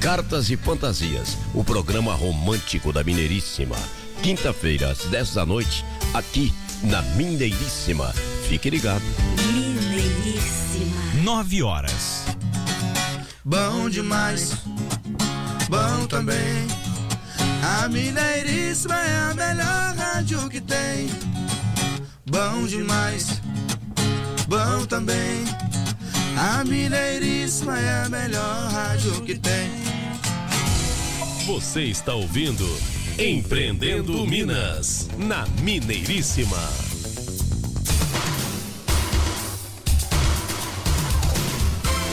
[0.00, 3.76] Cartas e Fantasias, o programa romântico da Mineiríssima
[4.22, 6.52] quinta-feira, às 10 da noite, aqui
[6.82, 8.12] na Mineiríssima.
[8.48, 9.02] Fique ligado.
[9.52, 11.22] Mineiríssima.
[11.22, 12.24] 9 horas.
[13.44, 14.54] Bom demais,
[15.68, 16.66] bom também.
[17.62, 21.08] A Mineiríssima é a melhor rádio que tem.
[22.28, 23.40] bom demais,
[24.48, 25.44] bom também.
[26.36, 29.70] A Mineiríssima é a melhor rádio que tem.
[31.46, 32.66] Você está ouvindo
[33.18, 36.85] Empreendendo Minas, na Mineiríssima.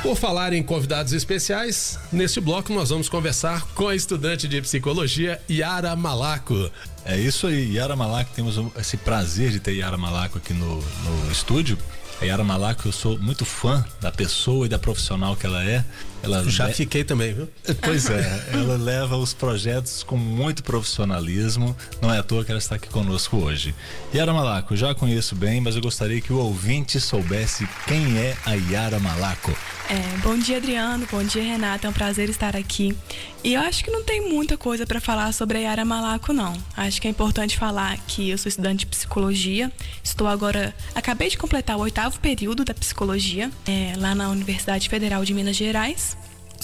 [0.05, 5.41] Por falar em convidados especiais, neste bloco nós vamos conversar com a estudante de psicologia
[5.51, 6.71] Yara Malaco.
[7.07, 11.33] É isso aí, Yara Malaco, temos esse prazer de ter Yara Malaco aqui no, no
[11.33, 11.79] estúdio.
[12.21, 15.85] A Yara Malaco, eu sou muito fã da pessoa e da profissional que ela é.
[16.25, 16.75] Ela Já le...
[16.75, 17.49] fiquei também, viu?
[17.83, 21.77] Pois é, ela leva os projetos com muito profissionalismo.
[22.01, 23.75] Não é à toa que ela está aqui conosco hoje.
[24.15, 28.55] Yara Malaco, já conheço bem, mas eu gostaria que o ouvinte soubesse quem é a
[28.55, 29.55] Yara Malaco.
[29.89, 31.07] É, bom dia, Adriano.
[31.11, 31.87] Bom dia, Renata.
[31.87, 32.97] É um prazer estar aqui.
[33.43, 36.55] E eu acho que não tem muita coisa para falar sobre a Yara Malaco, não.
[36.75, 39.71] Acho que é importante falar que eu sou estudante de psicologia.
[40.03, 45.23] Estou agora, acabei de completar o oitavo período da psicologia é, lá na Universidade Federal
[45.23, 46.14] de Minas Gerais.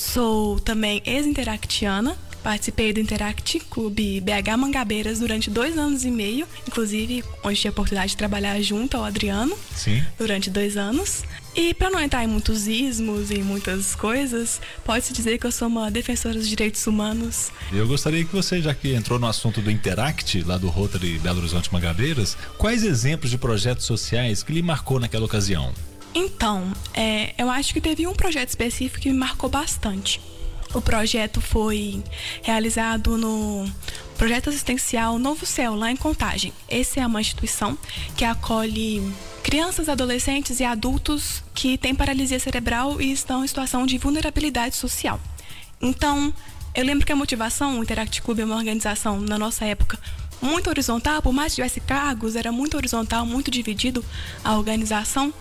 [0.01, 7.23] Sou também ex-interactiana, Participei do Interact Clube BH Mangabeiras durante dois anos e meio, inclusive
[7.45, 10.03] onde tive a oportunidade de trabalhar junto ao Adriano Sim.
[10.19, 11.23] durante dois anos.
[11.55, 15.69] E para não entrar em muitos ismos e muitas coisas, pode-se dizer que eu sou
[15.69, 17.51] uma defensora dos direitos humanos.
[17.71, 21.41] Eu gostaria que você, já que entrou no assunto do Interact, lá do Rotary Belo
[21.41, 25.75] Horizonte Mangabeiras, quais exemplos de projetos sociais que lhe marcou naquela ocasião?
[26.15, 30.21] Então, é, eu acho que teve um projeto específico que me marcou bastante.
[30.73, 32.03] O projeto foi
[32.43, 33.69] realizado no
[34.17, 36.53] projeto assistencial Novo Céu, lá em Contagem.
[36.69, 37.77] Essa é uma instituição
[38.17, 39.03] que acolhe
[39.43, 45.21] crianças, adolescentes e adultos que têm paralisia cerebral e estão em situação de vulnerabilidade social.
[45.81, 46.33] Então,
[46.75, 49.99] eu lembro que a motivação, o Interact Club é uma organização, na nossa época,
[50.41, 54.05] muito horizontal, por mais que tivesse cargos, era muito horizontal, muito dividido
[54.45, 55.35] a organização.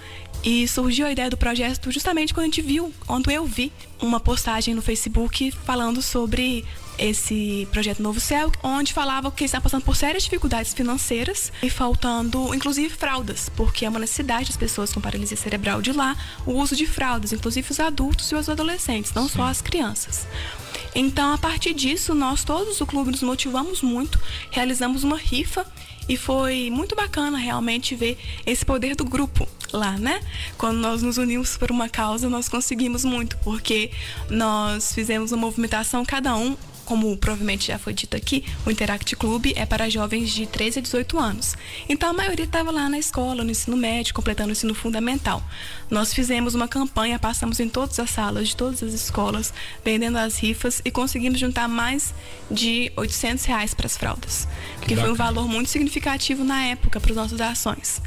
[0.43, 3.71] E surgiu a ideia do projeto justamente quando a gente viu, quando eu vi
[4.02, 6.65] uma postagem no Facebook falando sobre
[6.97, 12.54] esse projeto Novo Céu, onde falava que está passando por sérias dificuldades financeiras e faltando,
[12.54, 16.75] inclusive, fraldas, porque é uma necessidade das pessoas com paralisia cerebral de lá o uso
[16.75, 19.36] de fraldas, inclusive os adultos e os adolescentes, não Sim.
[19.36, 20.28] só as crianças.
[20.93, 24.19] Então, a partir disso, nós todos do clube nos motivamos muito,
[24.52, 25.65] realizamos uma rifa
[26.09, 30.19] e foi muito bacana realmente ver esse poder do grupo lá, né?
[30.57, 33.91] Quando nós nos unimos por uma causa, nós conseguimos muito, porque
[34.27, 36.57] nós fizemos uma movimentação, cada um
[36.89, 40.82] como provavelmente já foi dito aqui, o Interact Club é para jovens de 13 a
[40.82, 41.56] 18 anos.
[41.88, 45.43] Então a maioria estava lá na escola, no ensino médio, completando o ensino fundamental.
[45.88, 49.54] Nós fizemos uma campanha, passamos em todas as salas de todas as escolas,
[49.86, 52.12] vendendo as rifas e conseguimos juntar mais
[52.49, 54.47] de 800 reais para as fraldas.
[54.82, 58.02] Que, que foi um valor muito significativo na época para as nossas ações.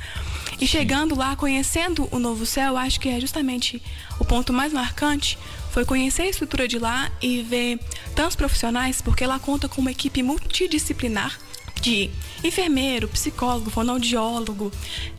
[0.60, 3.82] E chegando lá, conhecendo o Novo Céu, acho que é justamente
[4.22, 5.36] o ponto mais marcante
[5.72, 7.80] foi conhecer a estrutura de lá e ver
[8.14, 11.36] tantos profissionais, porque ela conta com uma equipe multidisciplinar
[11.80, 12.08] de
[12.44, 14.70] enfermeiro, psicólogo, fonoaudiólogo,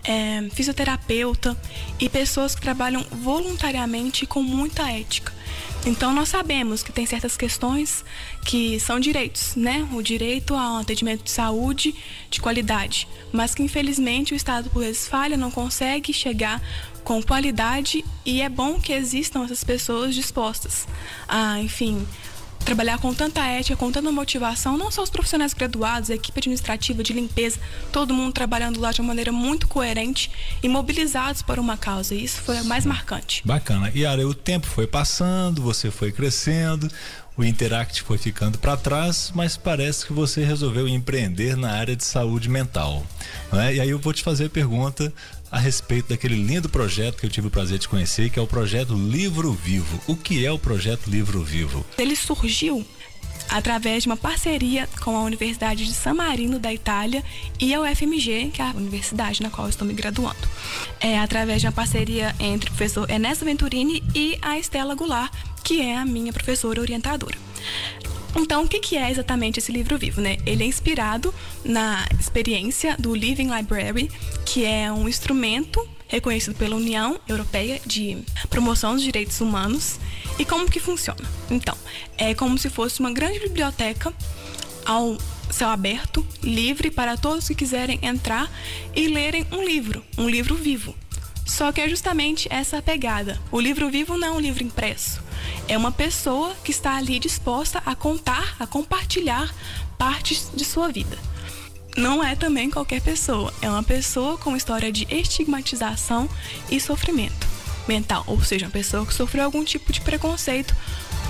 [0.05, 1.57] é, fisioterapeuta
[1.99, 5.34] e pessoas que trabalham voluntariamente com muita ética.
[5.86, 8.05] Então nós sabemos que tem certas questões
[8.45, 9.86] que são direitos, né?
[9.91, 11.93] O direito a um atendimento de saúde
[12.29, 16.61] de qualidade, mas que infelizmente o Estado por vezes falha, não consegue chegar
[17.03, 20.88] com qualidade e é bom que existam essas pessoas dispostas
[21.27, 22.07] a, enfim,
[22.64, 27.03] trabalhar com tanta ética, com tanta motivação, não só os profissionais graduados, a equipe administrativa
[27.03, 27.59] de limpeza,
[27.91, 32.16] todo mundo trabalhando lá de uma maneira muito coerente e mobilizados para uma causa.
[32.16, 33.41] Isso foi o mais marcante.
[33.45, 33.91] Bacana.
[33.93, 36.89] E aí o tempo foi passando, você foi crescendo,
[37.36, 42.03] o Interact foi ficando para trás, mas parece que você resolveu empreender na área de
[42.03, 43.03] saúde mental.
[43.51, 43.76] Né?
[43.76, 45.11] E aí eu vou te fazer a pergunta
[45.54, 48.47] a respeito daquele lindo projeto que eu tive o prazer de conhecer, que é o
[48.47, 50.01] projeto Livro Vivo.
[50.08, 51.86] O que é o projeto Livro Vivo?
[51.95, 52.84] Ele surgiu
[53.49, 57.24] através de uma parceria com a Universidade de San Marino da Itália
[57.60, 60.49] e a UFMG, que é a universidade na qual estou me graduando.
[60.99, 65.32] É através de uma parceria entre o professor Ernesto Venturini e a Estela Goulart,
[65.64, 67.38] que é a minha professora orientadora.
[68.36, 70.19] Então, o que é exatamente esse livro vivo?
[70.19, 70.38] Né?
[70.45, 74.09] Ele é inspirado na experiência do Living Library,
[74.45, 78.17] que é um instrumento reconhecido pela União Europeia de
[78.49, 79.99] Promoção dos Direitos Humanos.
[80.38, 81.23] E como que funciona?
[81.49, 81.77] Então,
[82.17, 84.13] é como se fosse uma grande biblioteca
[84.86, 85.17] ao
[85.49, 88.51] céu aberto, livre para todos que quiserem entrar
[88.95, 90.95] e lerem um livro, um livro vivo.
[91.45, 93.39] Só que é justamente essa pegada.
[93.51, 95.21] O livro vivo não é um livro impresso.
[95.67, 99.53] É uma pessoa que está ali disposta a contar, a compartilhar
[99.97, 101.17] partes de sua vida.
[101.95, 106.27] Não é também qualquer pessoa, é uma pessoa com história de estigmatização
[106.71, 107.47] e sofrimento
[107.87, 110.75] mental, ou seja, uma pessoa que sofreu algum tipo de preconceito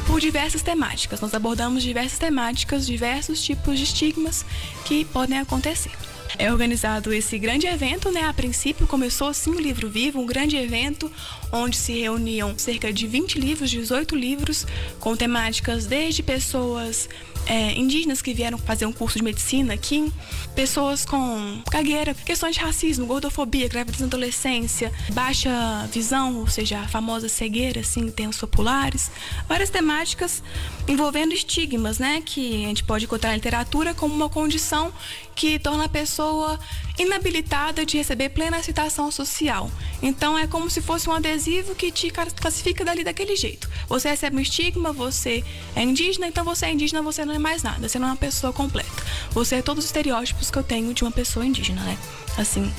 [0.07, 1.19] por diversas temáticas.
[1.19, 4.45] Nós abordamos diversas temáticas, diversos tipos de estigmas
[4.85, 5.91] que podem acontecer
[6.37, 8.23] é organizado esse grande evento, né?
[8.23, 11.11] A princípio começou assim o Livro Vivo, um grande evento
[11.51, 14.65] onde se reuniam cerca de 20 livros, 18 livros,
[14.99, 17.07] com temáticas desde pessoas
[17.45, 20.11] é, indígenas que vieram fazer um curso de medicina aqui,
[20.55, 25.51] pessoas com cagueira, questões de racismo, gordofobia, gravidez na adolescência, baixa
[25.91, 29.11] visão, ou seja, a famosa cegueira, assim, tempos populares,
[29.47, 30.41] várias temáticas
[30.87, 34.91] envolvendo estigmas, né, que a gente pode encontrar na literatura como uma condição
[35.35, 36.59] que torna a pessoa
[36.97, 39.69] inabilitada de receber plena aceitação social.
[40.01, 43.69] Então é como se fosse um adesivo que te classifica dali daquele jeito.
[43.87, 45.43] Você recebe um estigma, você
[45.75, 48.17] é indígena, então você é indígena, você não é mais nada, você não é uma
[48.17, 49.03] pessoa completa.
[49.31, 51.97] Você é todos os estereótipos que eu tenho de uma pessoa indígena, né?
[52.37, 52.71] Assim,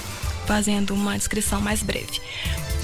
[0.47, 2.21] fazendo uma descrição mais breve.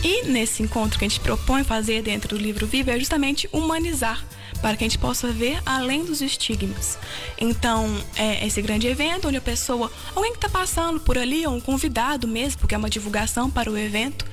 [0.03, 4.25] E nesse encontro que a gente propõe fazer dentro do livro Vivo é justamente humanizar
[4.61, 6.99] para que a gente possa ver além dos estigmas.
[7.39, 11.55] Então, é esse grande evento onde a pessoa, alguém que está passando por ali, ou
[11.55, 14.25] um convidado mesmo, porque é uma divulgação para o evento,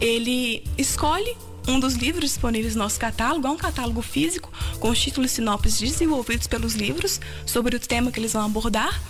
[0.00, 5.00] ele escolhe um dos livros disponíveis no nosso catálogo, é um catálogo físico com os
[5.00, 9.00] títulos e sinopses desenvolvidos pelos livros sobre o tema que eles vão abordar.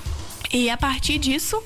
[0.53, 1.61] E a partir disso,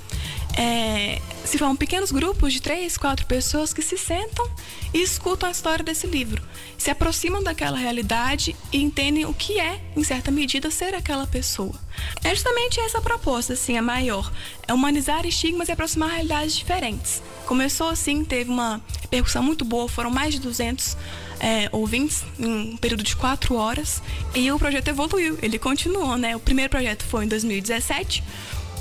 [0.57, 4.47] é, se formam pequenos grupos de três, quatro pessoas que se sentam
[4.93, 6.43] e escutam a história desse livro,
[6.77, 11.75] se aproximam daquela realidade e entendem o que é, em certa medida, ser aquela pessoa.
[12.23, 14.31] É justamente essa a proposta, assim, a maior.
[14.67, 17.23] É humanizar estigmas e aproximar realidades diferentes.
[17.47, 20.99] Começou assim, teve uma repercussão muito boa, foram mais de 200
[21.41, 24.03] é, ouvintes em um período de quatro horas
[24.35, 26.37] e o projeto evoluiu, ele continuou, né?
[26.37, 28.23] O primeiro projeto foi em 2017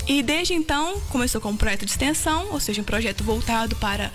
[0.08, 4.10] e desde então começou com um projeto de extensão, ou seja, um projeto voltado para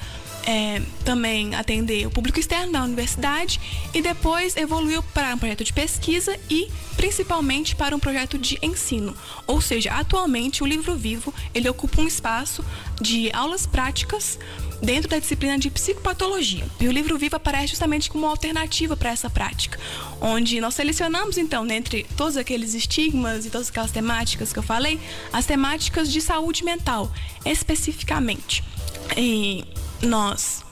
[0.45, 3.59] é, também atender o público externo da universidade
[3.93, 6.67] e depois evoluiu para um projeto de pesquisa e
[6.97, 9.15] principalmente para um projeto de ensino.
[9.47, 12.65] Ou seja, atualmente o livro vivo ele ocupa um espaço
[12.99, 14.39] de aulas práticas
[14.83, 16.65] dentro da disciplina de psicopatologia.
[16.79, 19.79] E o livro vivo aparece justamente como uma alternativa para essa prática,
[20.19, 24.99] onde nós selecionamos então, dentre todos aqueles estigmas e todas aquelas temáticas que eu falei,
[25.31, 27.11] as temáticas de saúde mental,
[27.45, 28.63] especificamente.
[29.15, 29.63] E
[30.01, 30.63] nós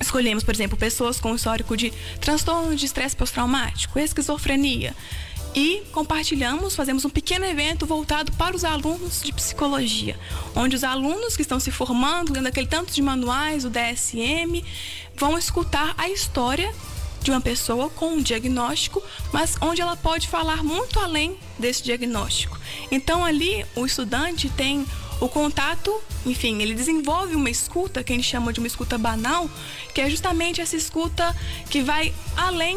[0.00, 4.96] escolhemos, por exemplo, pessoas com histórico de transtorno de estresse pós-traumático, esquizofrenia,
[5.54, 10.18] e compartilhamos, fazemos um pequeno evento voltado para os alunos de psicologia,
[10.54, 14.64] onde os alunos que estão se formando, lendo aquele tanto de manuais, o DSM,
[15.16, 16.72] vão escutar a história
[17.22, 22.58] de uma pessoa com um diagnóstico, mas onde ela pode falar muito além desse diagnóstico.
[22.90, 24.84] Então ali o estudante tem
[25.20, 25.94] o contato,
[26.26, 29.48] enfim, ele desenvolve uma escuta que a gente chama de uma escuta banal,
[29.94, 31.36] que é justamente essa escuta
[31.70, 32.76] que vai além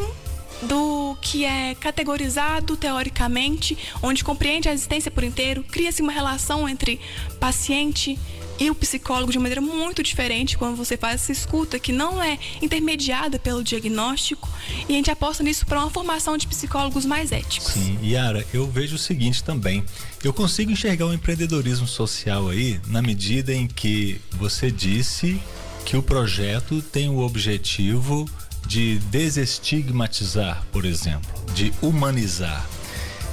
[0.62, 7.00] do que é categorizado teoricamente, onde compreende a existência por inteiro, cria-se uma relação entre
[7.38, 8.18] paciente
[8.58, 12.38] e o psicólogo de maneira muito diferente quando você faz essa escuta que não é
[12.62, 14.48] intermediada pelo diagnóstico
[14.88, 17.72] e a gente aposta nisso para uma formação de psicólogos mais éticos.
[17.72, 19.84] Sim, Yara, eu vejo o seguinte também.
[20.24, 25.40] Eu consigo enxergar o empreendedorismo social aí na medida em que você disse
[25.84, 28.28] que o projeto tem o objetivo
[28.66, 32.66] de desestigmatizar, por exemplo, de humanizar.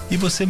[0.09, 0.47] E você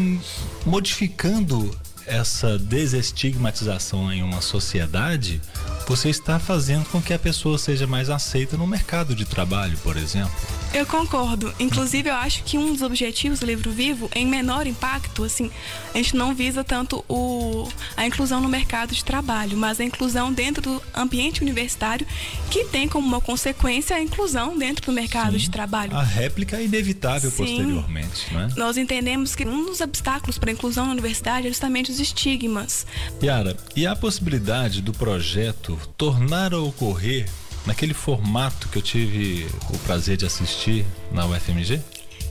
[0.65, 1.75] modificando
[2.05, 5.41] essa desestigmatização em uma sociedade,
[5.87, 9.97] você está fazendo com que a pessoa seja mais aceita no mercado de trabalho, por
[9.97, 10.33] exemplo.
[10.73, 11.53] Eu concordo.
[11.59, 15.51] Inclusive, eu acho que um dos objetivos do livro vivo, em menor impacto, assim,
[15.93, 20.33] a gente não visa tanto o, a inclusão no mercado de trabalho, mas a inclusão
[20.33, 22.07] dentro do ambiente universitário,
[22.49, 25.95] que tem como uma consequência a inclusão dentro do mercado Sim, de trabalho.
[25.95, 28.49] A réplica é inevitável Sim, posteriormente, né?
[28.57, 32.87] Nós entendemos que um dos obstáculos para a inclusão na universidade é justamente os estigmas.
[33.21, 37.29] Yara, e a possibilidade do projeto tornar a ocorrer
[37.65, 41.81] naquele formato que eu tive o prazer de assistir na UFMG?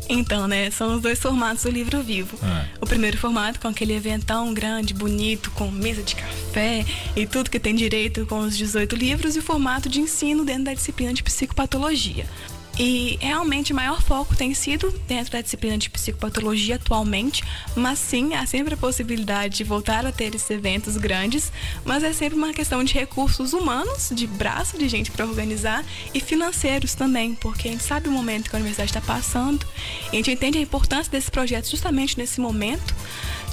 [0.08, 2.36] Então, né, são os dois formatos do livro vivo.
[2.42, 2.66] Ah.
[2.80, 6.84] O primeiro formato com aquele eventão grande, bonito, com mesa de café
[7.16, 10.64] e tudo que tem direito com os 18 livros, e o formato de ensino dentro
[10.64, 12.26] da disciplina de psicopatologia.
[12.78, 17.44] E realmente o maior foco tem sido dentro da disciplina de psicopatologia atualmente,
[17.76, 21.52] mas sim, há sempre a possibilidade de voltar a ter esses eventos grandes,
[21.84, 26.20] mas é sempre uma questão de recursos humanos, de braço de gente para organizar e
[26.20, 29.66] financeiros também, porque a gente sabe o momento que a universidade está passando
[30.12, 32.94] a gente entende a importância desse projeto justamente nesse momento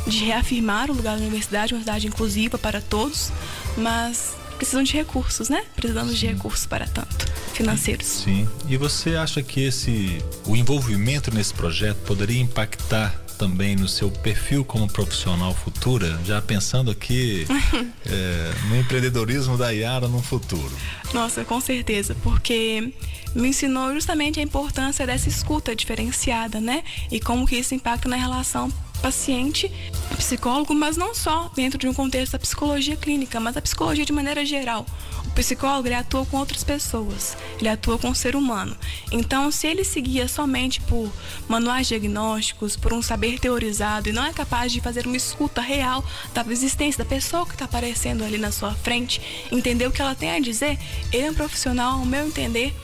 [0.07, 3.31] de reafirmar o lugar da universidade, uma universidade inclusiva para todos,
[3.77, 5.63] mas precisam de recursos, né?
[5.75, 8.05] Precisamos de recursos para tanto, financeiros.
[8.05, 8.47] Sim.
[8.67, 14.65] E você acha que esse o envolvimento nesse projeto poderia impactar também no seu perfil
[14.65, 17.47] como profissional futura, já pensando aqui
[18.05, 20.71] é, no empreendedorismo da Yara no futuro?
[21.13, 22.93] Nossa, com certeza, porque
[23.33, 26.83] me ensinou justamente a importância dessa escuta diferenciada, né?
[27.09, 28.69] E como que isso impacta na relação
[28.99, 29.71] paciente,
[30.19, 34.11] psicólogo, mas não só dentro de um contexto da psicologia clínica, mas a psicologia de
[34.11, 34.85] maneira geral.
[35.25, 38.75] O psicólogo ele atua com outras pessoas, ele atua com o ser humano.
[39.11, 41.11] Então, se ele seguia somente por
[41.47, 46.03] manuais diagnósticos, por um saber teorizado e não é capaz de fazer uma escuta real
[46.33, 49.21] da existência da pessoa que está aparecendo ali na sua frente,
[49.51, 50.77] entender o que ela tem a dizer,
[51.13, 52.75] ele é um profissional, ao meu entender.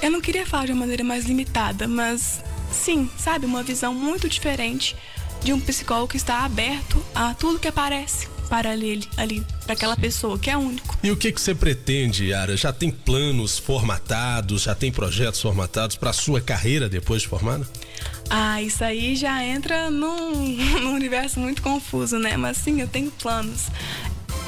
[0.00, 4.28] Eu não queria falar de uma maneira mais limitada, mas sim, sabe, uma visão muito
[4.28, 4.94] diferente
[5.42, 9.96] de um psicólogo que está aberto a tudo que aparece para ele ali, para aquela
[9.96, 10.96] pessoa que é único.
[11.02, 12.56] E o que que você pretende, Yara?
[12.56, 17.68] Já tem planos formatados, já tem projetos formatados para a sua carreira depois de formada?
[18.30, 22.36] Ah, isso aí já entra num, num universo muito confuso, né?
[22.36, 23.66] Mas sim, eu tenho planos.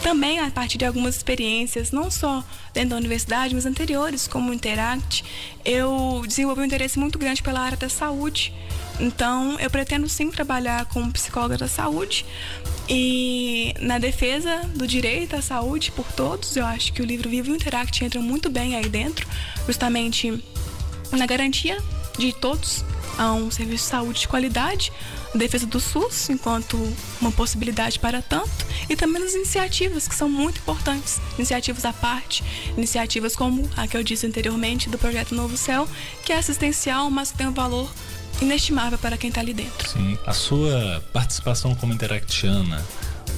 [0.03, 4.55] Também a partir de algumas experiências, não só dentro da universidade, mas anteriores, como o
[4.55, 5.23] Interact,
[5.63, 8.53] eu desenvolvi um interesse muito grande pela área da saúde.
[9.01, 12.27] Então, eu pretendo sim trabalhar como psicóloga da saúde
[12.89, 16.55] e na defesa do direito à saúde por todos.
[16.57, 19.27] Eu acho que o livro Vivo Interact entram muito bem aí dentro,
[19.67, 20.43] justamente
[21.13, 21.79] na garantia
[22.19, 22.85] de todos
[23.19, 24.93] a um serviço de saúde de qualidade,
[25.35, 26.77] a defesa do SUS enquanto
[27.21, 28.51] uma possibilidade para tanto
[28.89, 32.43] e também as iniciativas que são muito importantes, iniciativas à parte,
[32.77, 35.89] iniciativas como a que eu disse anteriormente do projeto Novo Céu,
[36.25, 37.91] que é assistencial, mas tem um valor
[38.41, 39.89] inestimável para quem está ali dentro.
[39.89, 40.19] Sim.
[40.27, 42.85] A sua participação como interactiana,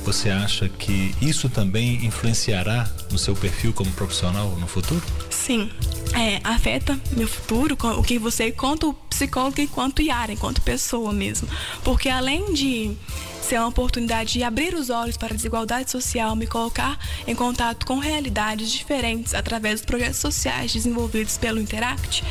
[0.04, 5.02] você acha que isso também influenciará no seu perfil como profissional no futuro?
[5.30, 5.70] Sim,
[6.14, 11.48] é, afeta meu futuro, o que você, enquanto psicólogo, enquanto Yara, enquanto pessoa mesmo.
[11.84, 12.96] Porque além de
[13.42, 17.84] ser uma oportunidade de abrir os olhos para a desigualdade social, me colocar em contato
[17.86, 22.24] com realidades diferentes através dos projetos sociais desenvolvidos pelo Interact,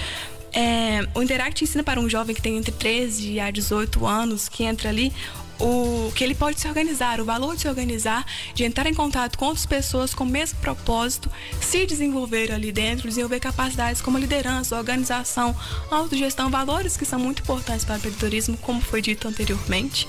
[0.54, 4.64] é, o Interact ensina para um jovem que tem entre 13 a 18 anos, que
[4.64, 5.14] entra ali,
[5.62, 9.38] o que ele pode se organizar, o valor de se organizar, de entrar em contato
[9.38, 11.32] com outras pessoas com o mesmo propósito,
[11.62, 15.55] se desenvolver ali dentro, desenvolver capacidades como liderança, organização,
[15.89, 20.07] autogestão, valores que são muito importantes para o empreendedorismo, como foi dito anteriormente.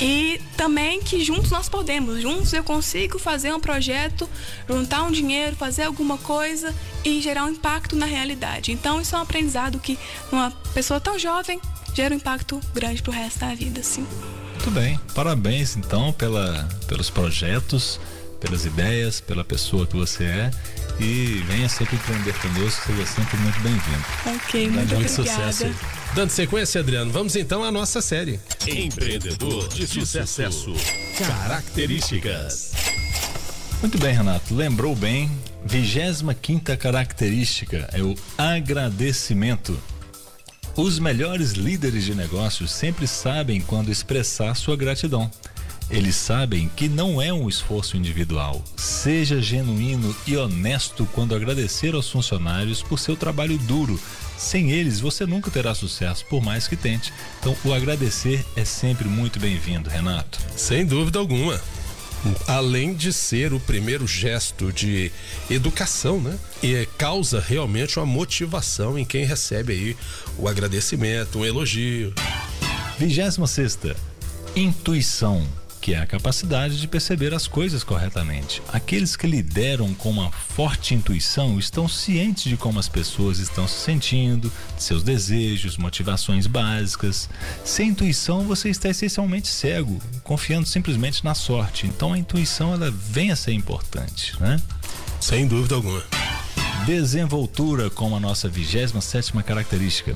[0.00, 4.28] E também que juntos nós podemos, juntos eu consigo fazer um projeto,
[4.68, 6.74] juntar um dinheiro, fazer alguma coisa
[7.04, 8.72] e gerar um impacto na realidade.
[8.72, 9.98] Então isso é um aprendizado que
[10.32, 11.60] uma pessoa tão jovem
[11.94, 14.06] gera um impacto grande para o resto da vida, sim.
[14.68, 17.98] Muito bem, parabéns então pela, pelos projetos,
[18.38, 20.50] pelas ideias, pela pessoa que você é
[21.00, 24.04] e venha sempre empreender conosco, seja sempre muito bem-vindo.
[24.26, 25.74] Ok, muito, muito sucesso.
[26.14, 28.38] Dando sequência, Adriano, vamos então à nossa série.
[28.66, 30.74] Empreendedor de sucesso.
[31.16, 32.72] Características.
[33.80, 34.54] Muito bem, Renato.
[34.54, 35.30] Lembrou bem.
[35.64, 39.80] 25 quinta característica é o agradecimento.
[40.78, 45.28] Os melhores líderes de negócios sempre sabem quando expressar sua gratidão.
[45.90, 48.62] Eles sabem que não é um esforço individual.
[48.76, 53.98] Seja genuíno e honesto quando agradecer aos funcionários por seu trabalho duro.
[54.36, 57.12] Sem eles, você nunca terá sucesso, por mais que tente.
[57.40, 60.38] Então, o agradecer é sempre muito bem-vindo, Renato.
[60.54, 61.60] Sem dúvida alguma.
[62.46, 65.12] Além de ser o primeiro gesto de
[65.50, 66.36] educação, né?
[66.62, 69.96] E causa realmente uma motivação em quem recebe aí
[70.36, 72.12] o agradecimento, um elogio.
[72.98, 73.96] 26 sexta,
[74.56, 75.46] intuição
[75.88, 78.60] que é a capacidade de perceber as coisas corretamente.
[78.70, 83.86] Aqueles que lideram com uma forte intuição estão cientes de como as pessoas estão se
[83.86, 87.30] sentindo, de seus desejos, motivações básicas.
[87.64, 91.86] Sem intuição, você está essencialmente cego, confiando simplesmente na sorte.
[91.86, 94.60] Então a intuição ela vem a ser importante, né?
[95.18, 96.04] Sem dúvida alguma.
[96.84, 100.14] Desenvoltura como a nossa 27 sétima característica.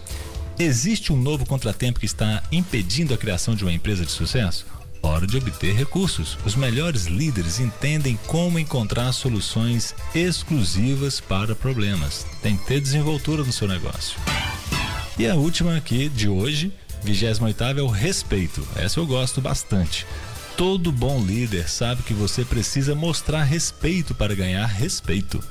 [0.59, 4.67] Existe um novo contratempo que está impedindo a criação de uma empresa de sucesso?
[5.03, 6.39] Hora de obter recursos.
[6.45, 12.27] Os melhores líderes entendem como encontrar soluções exclusivas para problemas.
[12.43, 14.19] Tem que ter desenvoltura no seu negócio.
[15.19, 16.73] E a última aqui de hoje,
[17.03, 18.67] 28 é o respeito.
[18.77, 20.07] Essa eu gosto bastante.
[20.57, 25.43] Todo bom líder sabe que você precisa mostrar respeito para ganhar respeito.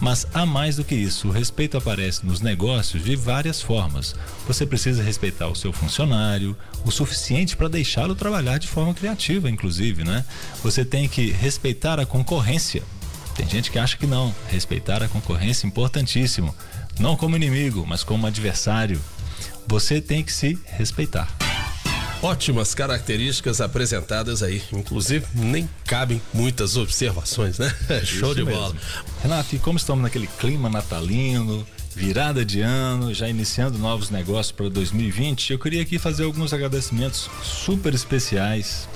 [0.00, 1.28] Mas há mais do que isso.
[1.28, 4.14] O respeito aparece nos negócios de várias formas.
[4.46, 10.04] Você precisa respeitar o seu funcionário, o suficiente para deixá-lo trabalhar de forma criativa, inclusive,
[10.04, 10.24] né?
[10.62, 12.82] Você tem que respeitar a concorrência.
[13.36, 14.34] Tem gente que acha que não.
[14.48, 16.54] Respeitar a concorrência é importantíssimo.
[16.98, 19.00] Não como inimigo, mas como adversário.
[19.68, 21.45] Você tem que se respeitar.
[22.22, 24.62] Ótimas características apresentadas aí.
[24.72, 27.72] Inclusive, nem cabem muitas observações, né?
[28.04, 28.74] Show de bola.
[29.22, 34.68] Renato, e como estamos naquele clima natalino, virada de ano, já iniciando novos negócios para
[34.68, 38.88] 2020, eu queria aqui fazer alguns agradecimentos super especiais.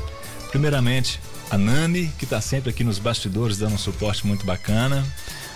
[0.51, 5.05] Primeiramente, a Nani, que está sempre aqui nos bastidores dando um suporte muito bacana.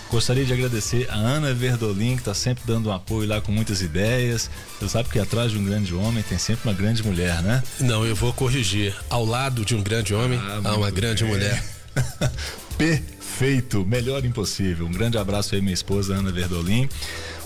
[0.09, 3.81] Gostaria de agradecer a Ana Verdolin, que está sempre dando um apoio lá com muitas
[3.81, 4.49] ideias.
[4.79, 7.63] Você sabe que atrás de um grande homem tem sempre uma grande mulher, né?
[7.79, 8.95] Não, eu vou corrigir.
[9.09, 11.33] Ao lado de um grande homem, ah, há uma grande bem.
[11.33, 11.63] mulher.
[12.77, 14.85] Perfeito, melhor impossível.
[14.85, 16.87] Um grande abraço aí, minha esposa Ana Verdolin.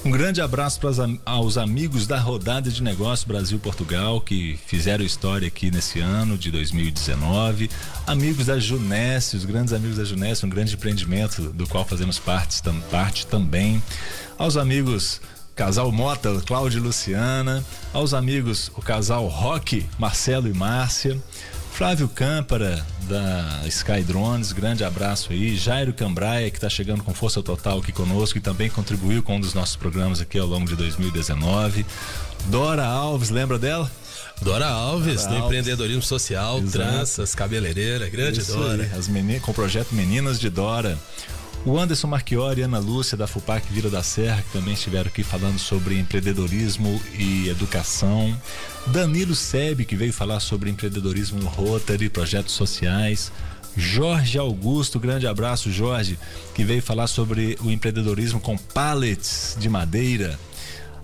[0.05, 0.91] Um grande abraço para
[1.25, 7.69] aos amigos da Rodada de Negócio Brasil-Portugal que fizeram história aqui nesse ano de 2019.
[8.07, 12.61] Amigos da Junesse, os grandes amigos da Junesse, um grande empreendimento do qual fazemos parte,
[12.89, 13.83] parte também.
[14.37, 15.19] Aos amigos
[15.53, 17.61] casal Mota, Cláudio e Luciana.
[17.91, 21.21] Aos amigos o casal Rock, Marcelo e Márcia.
[21.79, 25.55] Flávio Câmpara, da Sky Drones, grande abraço aí.
[25.55, 29.39] Jairo Cambraia, que está chegando com força total aqui conosco e também contribuiu com um
[29.39, 31.85] dos nossos programas aqui ao longo de 2019.
[32.47, 33.89] Dora Alves, lembra dela?
[34.41, 35.45] Dora Alves, Dora do Alves.
[35.45, 36.71] empreendedorismo social, Exato.
[36.71, 38.83] tranças, cabeleireira, grande Isso Dora.
[38.83, 40.97] Aí, as meninas, com o projeto Meninas de Dora.
[41.65, 45.23] O Anderson Marchiori e Ana Lúcia da FUPAC Vila da Serra, que também estiveram aqui
[45.23, 48.35] falando sobre empreendedorismo e educação.
[48.87, 53.31] Danilo Seb, que veio falar sobre empreendedorismo no Rotary, projetos sociais.
[53.75, 56.17] Jorge Augusto, grande abraço, Jorge,
[56.55, 60.39] que veio falar sobre o empreendedorismo com pallets de madeira.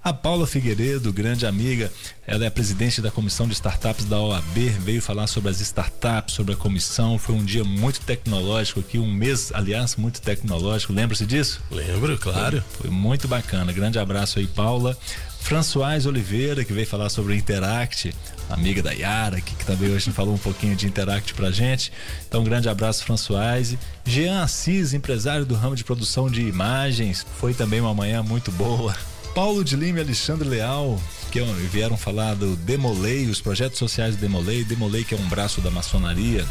[0.06, 1.91] A Paula Figueiredo, grande amiga,
[2.28, 6.53] ela é presidente da comissão de startups da OAB, veio falar sobre as startups, sobre
[6.53, 7.18] a comissão.
[7.18, 10.93] Foi um dia muito tecnológico aqui, um mês, aliás, muito tecnológico.
[10.93, 11.60] Lembra-se disso?
[11.72, 12.64] Lembro, claro.
[12.74, 13.74] Foi, foi muito bacana.
[13.74, 14.95] Grande abraço aí, Paula.
[15.39, 18.14] Françoise Oliveira, que veio falar sobre o Interact,
[18.47, 21.91] amiga da Yara, que, que, também hoje falou um pouquinho de Interact pra gente.
[22.28, 23.80] Então, um grande abraço, Françoise.
[24.06, 28.95] Jean Assis, empresário do ramo de produção de imagens, foi também uma manhã muito boa.
[29.36, 30.97] Paulo de Lima e Alexandre Leal,
[31.29, 35.59] que vieram falar do Demolei, os projetos sociais do Demolei, Demolei que é um braço
[35.59, 36.45] da maçonaria.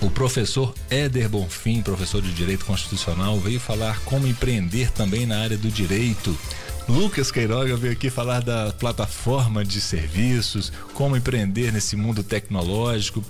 [0.00, 5.58] O professor Éder Bonfim, professor de Direito Constitucional, veio falar como empreender também na área
[5.58, 6.38] do direito.
[6.88, 13.24] Lucas Queiroga veio aqui falar da plataforma de serviços, como empreender nesse mundo tecnológico.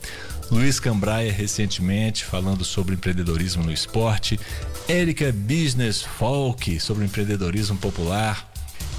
[0.51, 4.38] Luiz Cambraia recentemente falando sobre empreendedorismo no esporte.
[4.86, 8.51] Érica Business Folk sobre empreendedorismo popular.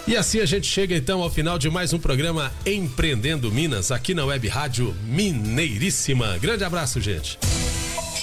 [0.06, 4.12] E assim a gente chega então ao final de mais um programa Empreendendo Minas, aqui
[4.12, 6.36] na Web Rádio Mineiríssima.
[6.36, 7.38] Grande abraço, gente.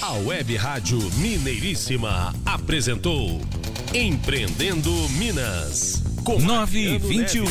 [0.00, 3.40] A Web Rádio Mineiríssima apresentou
[3.92, 6.04] Empreendendo Minas.
[6.22, 7.44] Com 9 e 21.